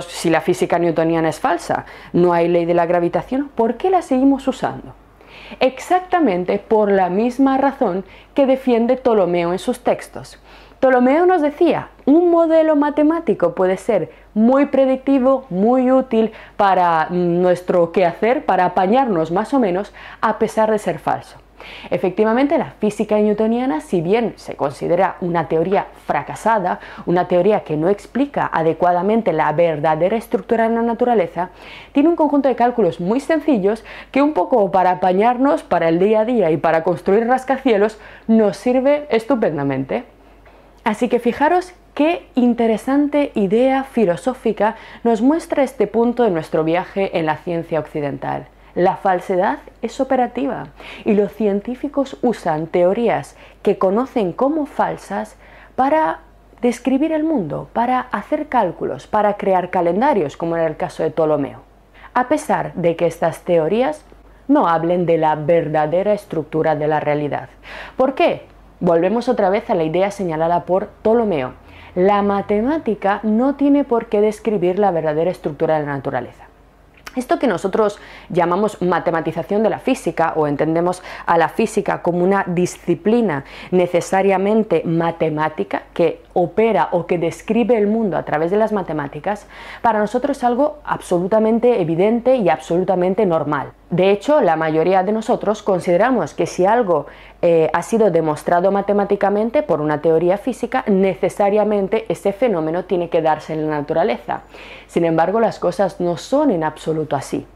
si 0.07 0.29
la 0.29 0.41
física 0.41 0.77
newtoniana 0.77 1.29
es 1.29 1.39
falsa, 1.39 1.85
no 2.13 2.33
hay 2.33 2.47
ley 2.47 2.65
de 2.65 2.73
la 2.73 2.85
gravitación, 2.85 3.49
¿por 3.55 3.75
qué 3.75 3.89
la 3.89 4.01
seguimos 4.01 4.47
usando? 4.47 4.93
Exactamente 5.59 6.59
por 6.59 6.91
la 6.91 7.09
misma 7.09 7.57
razón 7.57 8.05
que 8.35 8.45
defiende 8.45 8.97
Ptolomeo 8.97 9.51
en 9.51 9.59
sus 9.59 9.79
textos. 9.79 10.39
Ptolomeo 10.79 11.25
nos 11.25 11.41
decía, 11.41 11.89
un 12.05 12.31
modelo 12.31 12.77
matemático 12.77 13.53
puede 13.53 13.75
ser 13.75 14.11
muy 14.33 14.67
predictivo, 14.67 15.45
muy 15.49 15.91
útil 15.91 16.31
para 16.55 17.09
nuestro 17.09 17.91
quehacer, 17.91 18.45
para 18.45 18.63
apañarnos 18.63 19.29
más 19.29 19.53
o 19.53 19.59
menos, 19.59 19.93
a 20.21 20.39
pesar 20.39 20.71
de 20.71 20.79
ser 20.79 20.99
falso. 20.99 21.37
Efectivamente, 21.89 22.57
la 22.57 22.71
física 22.79 23.17
newtoniana, 23.17 23.81
si 23.81 23.99
bien 23.99 24.35
se 24.37 24.55
considera 24.55 25.17
una 25.19 25.49
teoría 25.49 25.87
fracasada, 26.05 26.79
una 27.05 27.27
teoría 27.27 27.65
que 27.65 27.75
no 27.75 27.89
explica 27.89 28.49
adecuadamente 28.49 29.33
la 29.33 29.51
verdadera 29.51 30.15
estructura 30.15 30.69
de 30.69 30.75
la 30.75 30.81
naturaleza, 30.81 31.49
tiene 31.91 32.07
un 32.07 32.15
conjunto 32.15 32.47
de 32.47 32.55
cálculos 32.55 33.01
muy 33.01 33.19
sencillos 33.19 33.83
que 34.13 34.21
un 34.21 34.31
poco 34.31 34.71
para 34.71 34.91
apañarnos 34.91 35.61
para 35.61 35.89
el 35.89 35.99
día 35.99 36.21
a 36.21 36.25
día 36.25 36.51
y 36.51 36.55
para 36.57 36.83
construir 36.83 37.27
rascacielos 37.27 37.99
nos 38.27 38.55
sirve 38.55 39.07
estupendamente. 39.09 40.05
Así 40.83 41.09
que 41.09 41.19
fijaros 41.19 41.73
qué 41.93 42.27
interesante 42.35 43.31
idea 43.35 43.83
filosófica 43.83 44.75
nos 45.03 45.21
muestra 45.21 45.63
este 45.63 45.87
punto 45.87 46.23
de 46.23 46.31
nuestro 46.31 46.63
viaje 46.63 47.17
en 47.17 47.25
la 47.25 47.37
ciencia 47.37 47.79
occidental. 47.79 48.47
La 48.75 48.95
falsedad 48.95 49.59
es 49.81 49.99
operativa 49.99 50.67
y 51.03 51.13
los 51.13 51.33
científicos 51.33 52.17
usan 52.21 52.67
teorías 52.67 53.35
que 53.61 53.77
conocen 53.77 54.31
como 54.31 54.65
falsas 54.65 55.35
para 55.75 56.19
describir 56.61 57.11
el 57.11 57.23
mundo, 57.23 57.69
para 57.73 57.99
hacer 57.99 58.47
cálculos, 58.47 59.07
para 59.07 59.37
crear 59.37 59.69
calendarios, 59.69 60.37
como 60.37 60.55
en 60.55 60.63
el 60.63 60.77
caso 60.77 61.03
de 61.03 61.11
Ptolomeo. 61.11 61.61
A 62.13 62.27
pesar 62.27 62.73
de 62.73 62.95
que 62.95 63.07
estas 63.07 63.41
teorías 63.41 64.05
no 64.47 64.67
hablen 64.67 65.05
de 65.05 65.17
la 65.17 65.35
verdadera 65.35 66.13
estructura 66.13 66.75
de 66.75 66.87
la 66.87 66.99
realidad. 66.99 67.49
¿Por 67.95 68.15
qué? 68.15 68.45
Volvemos 68.81 69.27
otra 69.27 69.49
vez 69.49 69.69
a 69.69 69.75
la 69.75 69.83
idea 69.83 70.09
señalada 70.09 70.63
por 70.63 70.87
Ptolomeo. 70.87 71.53
La 71.95 72.21
matemática 72.21 73.19
no 73.23 73.55
tiene 73.55 73.83
por 73.83 74.05
qué 74.05 74.21
describir 74.21 74.79
la 74.79 74.91
verdadera 74.91 75.31
estructura 75.31 75.77
de 75.77 75.85
la 75.85 75.93
naturaleza. 75.93 76.45
Esto 77.15 77.39
que 77.39 77.47
nosotros 77.47 77.99
llamamos 78.29 78.81
matematización 78.81 79.63
de 79.63 79.69
la 79.69 79.79
física 79.79 80.31
o 80.35 80.47
entendemos 80.47 81.01
a 81.25 81.37
la 81.37 81.49
física 81.49 82.01
como 82.01 82.23
una 82.23 82.45
disciplina 82.47 83.43
necesariamente 83.71 84.83
matemática 84.85 85.83
que 85.93 86.21
opera 86.33 86.89
o 86.91 87.05
que 87.05 87.17
describe 87.17 87.77
el 87.77 87.87
mundo 87.87 88.17
a 88.17 88.23
través 88.23 88.51
de 88.51 88.57
las 88.57 88.71
matemáticas, 88.71 89.47
para 89.81 89.99
nosotros 89.99 90.37
es 90.37 90.43
algo 90.43 90.77
absolutamente 90.83 91.81
evidente 91.81 92.35
y 92.35 92.49
absolutamente 92.49 93.25
normal. 93.25 93.71
De 93.89 94.11
hecho, 94.11 94.39
la 94.41 94.55
mayoría 94.55 95.01
de 95.01 95.11
nosotros 95.11 95.63
consideramos 95.63 96.35
que 96.35 96.45
si 96.45 96.65
algo 96.65 97.07
eh, 97.41 97.69
ha 97.73 97.81
sido 97.81 98.11
demostrado 98.11 98.71
matemáticamente 98.71 99.63
por 99.63 99.81
una 99.81 100.01
teoría 100.01 100.37
física, 100.37 100.83
necesariamente 100.87 102.05
ese 102.09 102.31
fenómeno 102.31 102.85
tiene 102.85 103.09
que 103.09 103.21
darse 103.21 103.53
en 103.53 103.67
la 103.67 103.77
naturaleza. 103.79 104.41
Sin 104.87 105.05
embargo, 105.05 105.39
las 105.39 105.57
cosas 105.57 105.99
no 105.99 106.17
son 106.17 106.51
en 106.51 106.63
absoluto 106.63 107.15
así. 107.15 107.47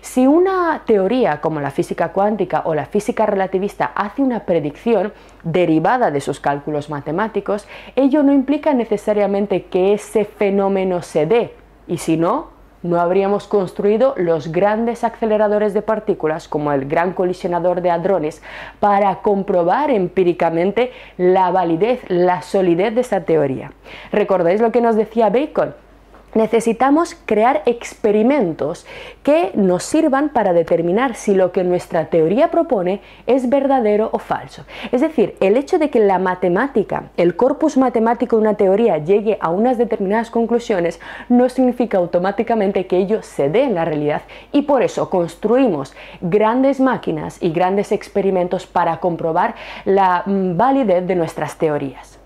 Si 0.00 0.26
una 0.26 0.82
teoría 0.86 1.40
como 1.40 1.60
la 1.60 1.70
física 1.70 2.12
cuántica 2.12 2.62
o 2.64 2.74
la 2.74 2.86
física 2.86 3.26
relativista 3.26 3.92
hace 3.94 4.22
una 4.22 4.40
predicción 4.40 5.12
derivada 5.42 6.10
de 6.10 6.20
sus 6.20 6.40
cálculos 6.40 6.90
matemáticos, 6.90 7.66
ello 7.96 8.22
no 8.22 8.32
implica 8.32 8.74
necesariamente 8.74 9.64
que 9.64 9.92
ese 9.92 10.24
fenómeno 10.24 11.02
se 11.02 11.26
dé, 11.26 11.54
y 11.86 11.98
si 11.98 12.16
no, 12.16 12.60
no 12.82 12.98
habríamos 12.98 13.46
construido 13.46 14.14
los 14.16 14.52
grandes 14.52 15.04
aceleradores 15.04 15.74
de 15.74 15.82
partículas 15.82 16.48
como 16.48 16.72
el 16.72 16.86
Gran 16.86 17.12
Colisionador 17.12 17.82
de 17.82 17.90
Hadrones 17.90 18.42
para 18.78 19.16
comprobar 19.16 19.90
empíricamente 19.90 20.92
la 21.18 21.50
validez, 21.50 22.00
la 22.08 22.40
solidez 22.40 22.94
de 22.94 23.02
esa 23.02 23.20
teoría. 23.20 23.72
¿Recordáis 24.12 24.60
lo 24.60 24.72
que 24.72 24.80
nos 24.80 24.96
decía 24.96 25.28
Bacon? 25.28 25.74
Necesitamos 26.34 27.16
crear 27.26 27.62
experimentos 27.66 28.86
que 29.22 29.52
nos 29.54 29.84
sirvan 29.84 30.30
para 30.30 30.52
determinar 30.52 31.14
si 31.14 31.34
lo 31.34 31.52
que 31.52 31.64
nuestra 31.64 32.06
teoría 32.06 32.50
propone 32.50 33.00
es 33.26 33.48
verdadero 33.48 34.10
o 34.12 34.18
falso. 34.18 34.64
Es 34.92 35.00
decir, 35.00 35.36
el 35.40 35.56
hecho 35.56 35.78
de 35.78 35.90
que 35.90 36.00
la 36.00 36.18
matemática, 36.18 37.04
el 37.16 37.36
corpus 37.36 37.76
matemático 37.76 38.36
de 38.36 38.42
una 38.42 38.54
teoría 38.54 38.98
llegue 38.98 39.38
a 39.40 39.50
unas 39.50 39.78
determinadas 39.78 40.30
conclusiones 40.30 41.00
no 41.28 41.48
significa 41.48 41.98
automáticamente 41.98 42.86
que 42.86 42.98
ello 42.98 43.22
se 43.22 43.48
dé 43.48 43.64
en 43.64 43.74
la 43.74 43.84
realidad 43.84 44.22
y 44.52 44.62
por 44.62 44.82
eso 44.82 45.10
construimos 45.10 45.94
grandes 46.20 46.80
máquinas 46.80 47.42
y 47.42 47.50
grandes 47.50 47.92
experimentos 47.92 48.66
para 48.66 48.98
comprobar 48.98 49.54
la 49.84 50.22
mm, 50.26 50.56
validez 50.56 51.06
de 51.06 51.16
nuestras 51.16 51.56
teorías. 51.56 52.19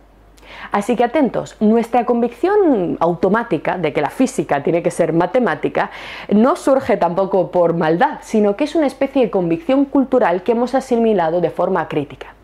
Así 0.73 0.97
que 0.97 1.05
atentos, 1.05 1.57
nuestra 1.61 2.05
convicción 2.05 2.97
automática 3.01 3.79
de 3.79 3.93
que 3.93 4.01
la 4.01 4.11
física 4.11 4.63
tiene 4.63 4.83
que 4.83 4.91
ser 4.91 5.13
matemática 5.13 5.91
no 6.29 6.57
surge 6.57 6.97
tampoco 6.97 7.51
por 7.51 7.75
maldad, 7.75 8.19
sino 8.23 8.57
que 8.57 8.65
es 8.65 8.75
una 8.75 8.87
especie 8.87 9.23
de 9.23 9.31
convicción 9.31 9.85
cultural 9.85 10.43
que 10.43 10.53
hemos 10.53 10.75
asimilado 10.75 11.41
de 11.41 11.51
forma 11.51 11.89
crítica. 11.89 12.35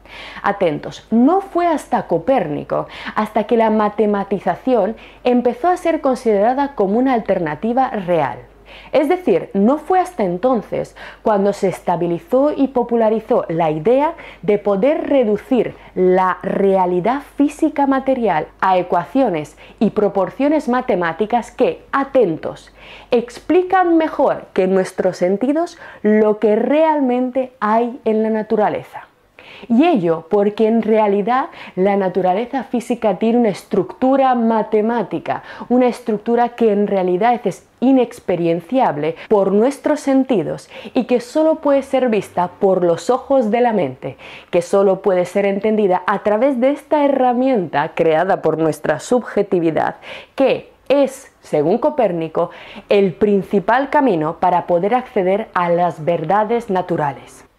Atentos, 0.42 1.06
no 1.10 1.40
fue 1.40 1.66
hasta 1.66 2.06
Copérnico, 2.06 2.88
hasta 3.14 3.44
que 3.44 3.56
la 3.56 3.70
matematización 3.70 4.96
empezó 5.24 5.68
a 5.68 5.76
ser 5.76 6.00
considerada 6.00 6.74
como 6.74 6.98
una 6.98 7.14
alternativa 7.14 7.90
real. 7.90 8.49
Es 8.92 9.08
decir, 9.08 9.50
no 9.54 9.78
fue 9.78 10.00
hasta 10.00 10.24
entonces 10.24 10.96
cuando 11.22 11.52
se 11.52 11.68
estabilizó 11.68 12.52
y 12.56 12.68
popularizó 12.68 13.44
la 13.48 13.70
idea 13.70 14.14
de 14.42 14.58
poder 14.58 15.08
reducir 15.08 15.74
la 15.94 16.38
realidad 16.42 17.22
física 17.36 17.86
material 17.86 18.48
a 18.60 18.78
ecuaciones 18.78 19.56
y 19.78 19.90
proporciones 19.90 20.68
matemáticas 20.68 21.50
que, 21.50 21.84
atentos, 21.92 22.72
explican 23.10 23.96
mejor 23.96 24.46
que 24.52 24.66
nuestros 24.66 25.16
sentidos 25.16 25.78
lo 26.02 26.38
que 26.38 26.56
realmente 26.56 27.52
hay 27.60 28.00
en 28.04 28.22
la 28.22 28.30
naturaleza. 28.30 29.09
Y 29.68 29.84
ello 29.84 30.26
porque 30.30 30.66
en 30.66 30.82
realidad 30.82 31.46
la 31.76 31.96
naturaleza 31.96 32.64
física 32.64 33.18
tiene 33.18 33.38
una 33.38 33.48
estructura 33.50 34.34
matemática, 34.34 35.42
una 35.68 35.86
estructura 35.86 36.50
que 36.50 36.72
en 36.72 36.86
realidad 36.86 37.40
es 37.44 37.66
inexperienciable 37.80 39.16
por 39.28 39.52
nuestros 39.52 40.00
sentidos 40.00 40.68
y 40.94 41.04
que 41.04 41.20
solo 41.20 41.56
puede 41.56 41.82
ser 41.82 42.08
vista 42.08 42.50
por 42.60 42.84
los 42.84 43.10
ojos 43.10 43.50
de 43.50 43.60
la 43.60 43.72
mente, 43.72 44.16
que 44.50 44.62
solo 44.62 45.02
puede 45.02 45.24
ser 45.24 45.46
entendida 45.46 46.02
a 46.06 46.22
través 46.22 46.60
de 46.60 46.70
esta 46.70 47.04
herramienta 47.04 47.92
creada 47.94 48.42
por 48.42 48.58
nuestra 48.58 49.00
subjetividad, 49.00 49.96
que 50.34 50.70
es, 50.88 51.32
según 51.40 51.78
Copérnico, 51.78 52.50
el 52.88 53.14
principal 53.14 53.90
camino 53.90 54.38
para 54.40 54.66
poder 54.66 54.94
acceder 54.94 55.48
a 55.54 55.68
las 55.70 56.04
verdades 56.04 56.68
naturales. 56.68 57.49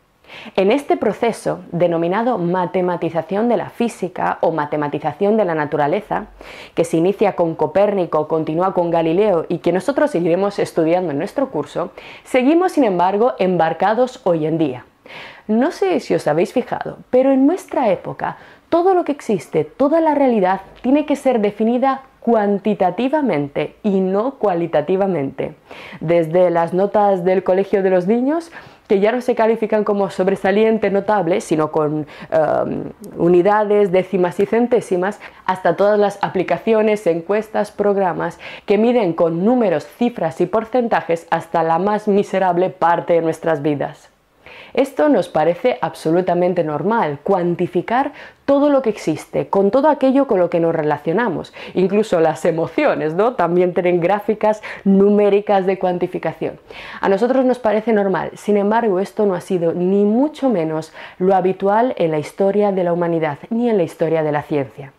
En 0.55 0.71
este 0.71 0.97
proceso, 0.97 1.61
denominado 1.71 2.37
matematización 2.37 3.49
de 3.49 3.57
la 3.57 3.69
física 3.69 4.37
o 4.41 4.51
matematización 4.51 5.37
de 5.37 5.45
la 5.45 5.55
naturaleza, 5.55 6.27
que 6.73 6.83
se 6.83 6.97
inicia 6.97 7.35
con 7.35 7.55
Copérnico, 7.55 8.27
continúa 8.27 8.73
con 8.73 8.91
Galileo 8.91 9.45
y 9.49 9.59
que 9.59 9.71
nosotros 9.71 10.11
seguiremos 10.11 10.59
estudiando 10.59 11.11
en 11.11 11.17
nuestro 11.17 11.49
curso, 11.49 11.91
seguimos 12.23 12.73
sin 12.73 12.83
embargo 12.83 13.33
embarcados 13.39 14.21
hoy 14.23 14.45
en 14.45 14.57
día. 14.57 14.85
No 15.47 15.71
sé 15.71 15.99
si 15.99 16.13
os 16.13 16.27
habéis 16.27 16.53
fijado, 16.53 16.99
pero 17.09 17.31
en 17.31 17.45
nuestra 17.45 17.89
época 17.91 18.37
todo 18.69 18.93
lo 18.93 19.03
que 19.03 19.11
existe, 19.11 19.65
toda 19.65 19.99
la 19.99 20.15
realidad 20.15 20.61
tiene 20.81 21.05
que 21.05 21.17
ser 21.17 21.41
definida 21.41 22.03
cuantitativamente 22.21 23.75
y 23.83 23.99
no 23.99 24.35
cualitativamente. 24.35 25.55
Desde 25.99 26.49
las 26.51 26.73
notas 26.73 27.25
del 27.25 27.43
colegio 27.43 27.83
de 27.83 27.89
los 27.89 28.07
niños 28.07 28.51
que 28.91 28.99
ya 28.99 29.13
no 29.13 29.21
se 29.21 29.35
califican 29.35 29.85
como 29.85 30.09
sobresaliente 30.09 30.91
notable, 30.91 31.39
sino 31.39 31.71
con 31.71 32.05
um, 32.29 32.83
unidades, 33.15 33.89
décimas 33.89 34.37
y 34.41 34.45
centésimas, 34.45 35.21
hasta 35.45 35.77
todas 35.77 35.97
las 35.97 36.19
aplicaciones, 36.21 37.07
encuestas, 37.07 37.71
programas 37.71 38.37
que 38.65 38.77
miden 38.77 39.13
con 39.13 39.45
números, 39.45 39.87
cifras 39.87 40.41
y 40.41 40.45
porcentajes 40.45 41.25
hasta 41.29 41.63
la 41.63 41.79
más 41.79 42.09
miserable 42.09 42.69
parte 42.69 43.13
de 43.13 43.21
nuestras 43.21 43.61
vidas. 43.61 44.10
Esto 44.73 45.09
nos 45.09 45.29
parece 45.29 45.77
absolutamente 45.81 46.63
normal, 46.63 47.19
cuantificar 47.23 48.13
todo 48.45 48.69
lo 48.69 48.81
que 48.81 48.89
existe, 48.89 49.47
con 49.47 49.71
todo 49.71 49.89
aquello 49.89 50.27
con 50.27 50.39
lo 50.39 50.49
que 50.49 50.59
nos 50.59 50.75
relacionamos, 50.75 51.53
incluso 51.73 52.19
las 52.19 52.43
emociones, 52.45 53.13
¿no? 53.13 53.35
También 53.35 53.73
tienen 53.73 54.01
gráficas 54.01 54.61
numéricas 54.83 55.65
de 55.65 55.79
cuantificación. 55.79 56.59
A 56.99 57.09
nosotros 57.09 57.45
nos 57.45 57.59
parece 57.59 57.93
normal, 57.93 58.31
sin 58.35 58.57
embargo, 58.57 58.99
esto 58.99 59.25
no 59.25 59.35
ha 59.35 59.41
sido 59.41 59.73
ni 59.73 60.03
mucho 60.03 60.49
menos 60.49 60.91
lo 61.17 61.35
habitual 61.35 61.93
en 61.97 62.11
la 62.11 62.19
historia 62.19 62.71
de 62.71 62.83
la 62.83 62.93
humanidad 62.93 63.37
ni 63.49 63.69
en 63.69 63.77
la 63.77 63.83
historia 63.83 64.23
de 64.23 64.31
la 64.31 64.43
ciencia. 64.43 64.91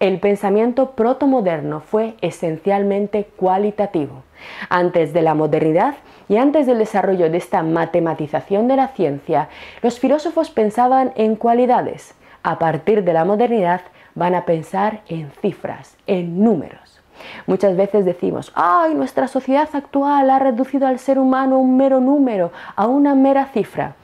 El 0.00 0.18
pensamiento 0.20 0.90
protomoderno 0.92 1.80
fue 1.80 2.14
esencialmente 2.20 3.28
cualitativo. 3.36 4.24
Antes 4.68 5.12
de 5.12 5.22
la 5.22 5.34
modernidad, 5.34 5.94
y 6.28 6.36
antes 6.36 6.66
del 6.66 6.78
desarrollo 6.78 7.30
de 7.30 7.38
esta 7.38 7.62
matematización 7.62 8.66
de 8.68 8.76
la 8.76 8.88
ciencia, 8.88 9.48
los 9.82 9.98
filósofos 9.98 10.50
pensaban 10.50 11.12
en 11.16 11.36
cualidades. 11.36 12.14
A 12.42 12.58
partir 12.58 13.04
de 13.04 13.12
la 13.12 13.24
modernidad 13.24 13.82
van 14.14 14.34
a 14.34 14.44
pensar 14.44 15.02
en 15.08 15.30
cifras, 15.42 15.96
en 16.06 16.42
números. 16.42 17.00
Muchas 17.46 17.76
veces 17.76 18.04
decimos, 18.04 18.52
ay, 18.54 18.94
nuestra 18.94 19.28
sociedad 19.28 19.68
actual 19.72 20.30
ha 20.30 20.38
reducido 20.38 20.86
al 20.86 20.98
ser 20.98 21.18
humano 21.18 21.58
un 21.58 21.76
mero 21.76 22.00
número, 22.00 22.52
a 22.76 22.86
una 22.86 23.14
mera 23.14 23.46
cifra. 23.46 23.94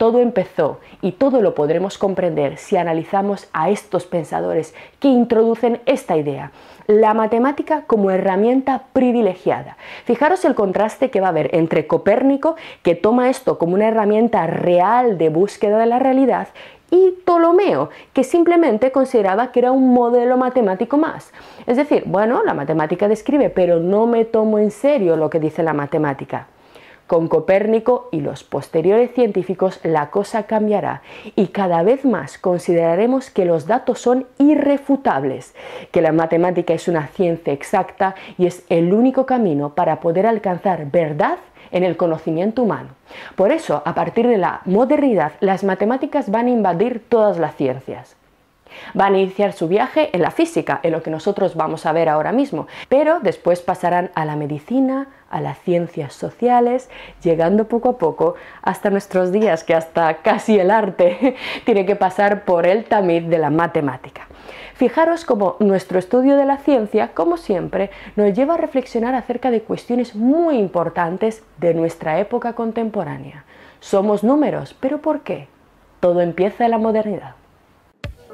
Todo 0.00 0.20
empezó 0.20 0.78
y 1.02 1.12
todo 1.12 1.42
lo 1.42 1.54
podremos 1.54 1.98
comprender 1.98 2.56
si 2.56 2.78
analizamos 2.78 3.48
a 3.52 3.68
estos 3.68 4.06
pensadores 4.06 4.74
que 4.98 5.08
introducen 5.08 5.82
esta 5.84 6.16
idea, 6.16 6.52
la 6.86 7.12
matemática 7.12 7.82
como 7.86 8.10
herramienta 8.10 8.84
privilegiada. 8.94 9.76
Fijaros 10.06 10.46
el 10.46 10.54
contraste 10.54 11.10
que 11.10 11.20
va 11.20 11.26
a 11.26 11.30
haber 11.36 11.54
entre 11.54 11.86
Copérnico, 11.86 12.56
que 12.82 12.94
toma 12.94 13.28
esto 13.28 13.58
como 13.58 13.74
una 13.74 13.88
herramienta 13.88 14.46
real 14.46 15.18
de 15.18 15.28
búsqueda 15.28 15.76
de 15.76 15.84
la 15.84 15.98
realidad, 15.98 16.48
y 16.90 17.10
Ptolomeo, 17.10 17.90
que 18.14 18.24
simplemente 18.24 18.92
consideraba 18.92 19.52
que 19.52 19.58
era 19.58 19.70
un 19.70 19.92
modelo 19.92 20.38
matemático 20.38 20.96
más. 20.96 21.30
Es 21.66 21.76
decir, 21.76 22.04
bueno, 22.06 22.42
la 22.42 22.54
matemática 22.54 23.06
describe, 23.06 23.50
pero 23.50 23.80
no 23.80 24.06
me 24.06 24.24
tomo 24.24 24.58
en 24.58 24.70
serio 24.70 25.16
lo 25.16 25.28
que 25.28 25.40
dice 25.40 25.62
la 25.62 25.74
matemática. 25.74 26.46
Con 27.10 27.26
Copérnico 27.26 28.08
y 28.12 28.20
los 28.20 28.44
posteriores 28.44 29.10
científicos 29.14 29.80
la 29.82 30.10
cosa 30.10 30.44
cambiará 30.44 31.02
y 31.34 31.48
cada 31.48 31.82
vez 31.82 32.04
más 32.04 32.38
consideraremos 32.38 33.30
que 33.30 33.44
los 33.44 33.66
datos 33.66 33.98
son 33.98 34.28
irrefutables, 34.38 35.52
que 35.90 36.02
la 36.02 36.12
matemática 36.12 36.72
es 36.72 36.86
una 36.86 37.08
ciencia 37.08 37.52
exacta 37.52 38.14
y 38.38 38.46
es 38.46 38.62
el 38.68 38.94
único 38.94 39.26
camino 39.26 39.74
para 39.74 39.98
poder 39.98 40.24
alcanzar 40.24 40.88
verdad 40.92 41.38
en 41.72 41.82
el 41.82 41.96
conocimiento 41.96 42.62
humano. 42.62 42.90
Por 43.34 43.50
eso, 43.50 43.82
a 43.84 43.92
partir 43.92 44.28
de 44.28 44.38
la 44.38 44.60
modernidad, 44.64 45.32
las 45.40 45.64
matemáticas 45.64 46.30
van 46.30 46.46
a 46.46 46.50
invadir 46.50 47.02
todas 47.08 47.38
las 47.38 47.56
ciencias. 47.56 48.14
Van 48.94 49.14
a 49.14 49.18
iniciar 49.18 49.52
su 49.52 49.66
viaje 49.66 50.10
en 50.12 50.22
la 50.22 50.30
física, 50.30 50.78
en 50.84 50.92
lo 50.92 51.02
que 51.02 51.10
nosotros 51.10 51.56
vamos 51.56 51.86
a 51.86 51.92
ver 51.92 52.08
ahora 52.08 52.30
mismo, 52.30 52.68
pero 52.88 53.18
después 53.18 53.62
pasarán 53.62 54.12
a 54.14 54.24
la 54.24 54.36
medicina, 54.36 55.08
a 55.30 55.40
las 55.40 55.58
ciencias 55.60 56.12
sociales, 56.12 56.90
llegando 57.22 57.68
poco 57.68 57.90
a 57.90 57.98
poco 57.98 58.34
hasta 58.62 58.90
nuestros 58.90 59.32
días, 59.32 59.64
que 59.64 59.74
hasta 59.74 60.14
casi 60.18 60.58
el 60.58 60.70
arte 60.70 61.36
tiene 61.64 61.86
que 61.86 61.96
pasar 61.96 62.44
por 62.44 62.66
el 62.66 62.84
tamiz 62.84 63.26
de 63.28 63.38
la 63.38 63.50
matemática. 63.50 64.26
Fijaros 64.74 65.24
cómo 65.24 65.56
nuestro 65.60 65.98
estudio 65.98 66.36
de 66.36 66.46
la 66.46 66.56
ciencia, 66.56 67.12
como 67.14 67.36
siempre, 67.36 67.90
nos 68.16 68.32
lleva 68.32 68.54
a 68.54 68.56
reflexionar 68.56 69.14
acerca 69.14 69.50
de 69.50 69.62
cuestiones 69.62 70.16
muy 70.16 70.56
importantes 70.56 71.42
de 71.58 71.74
nuestra 71.74 72.18
época 72.18 72.54
contemporánea. 72.54 73.44
Somos 73.80 74.24
números, 74.24 74.74
pero 74.80 75.00
¿por 75.02 75.20
qué? 75.20 75.48
Todo 76.00 76.22
empieza 76.22 76.64
en 76.64 76.70
la 76.70 76.78
modernidad. 76.78 77.39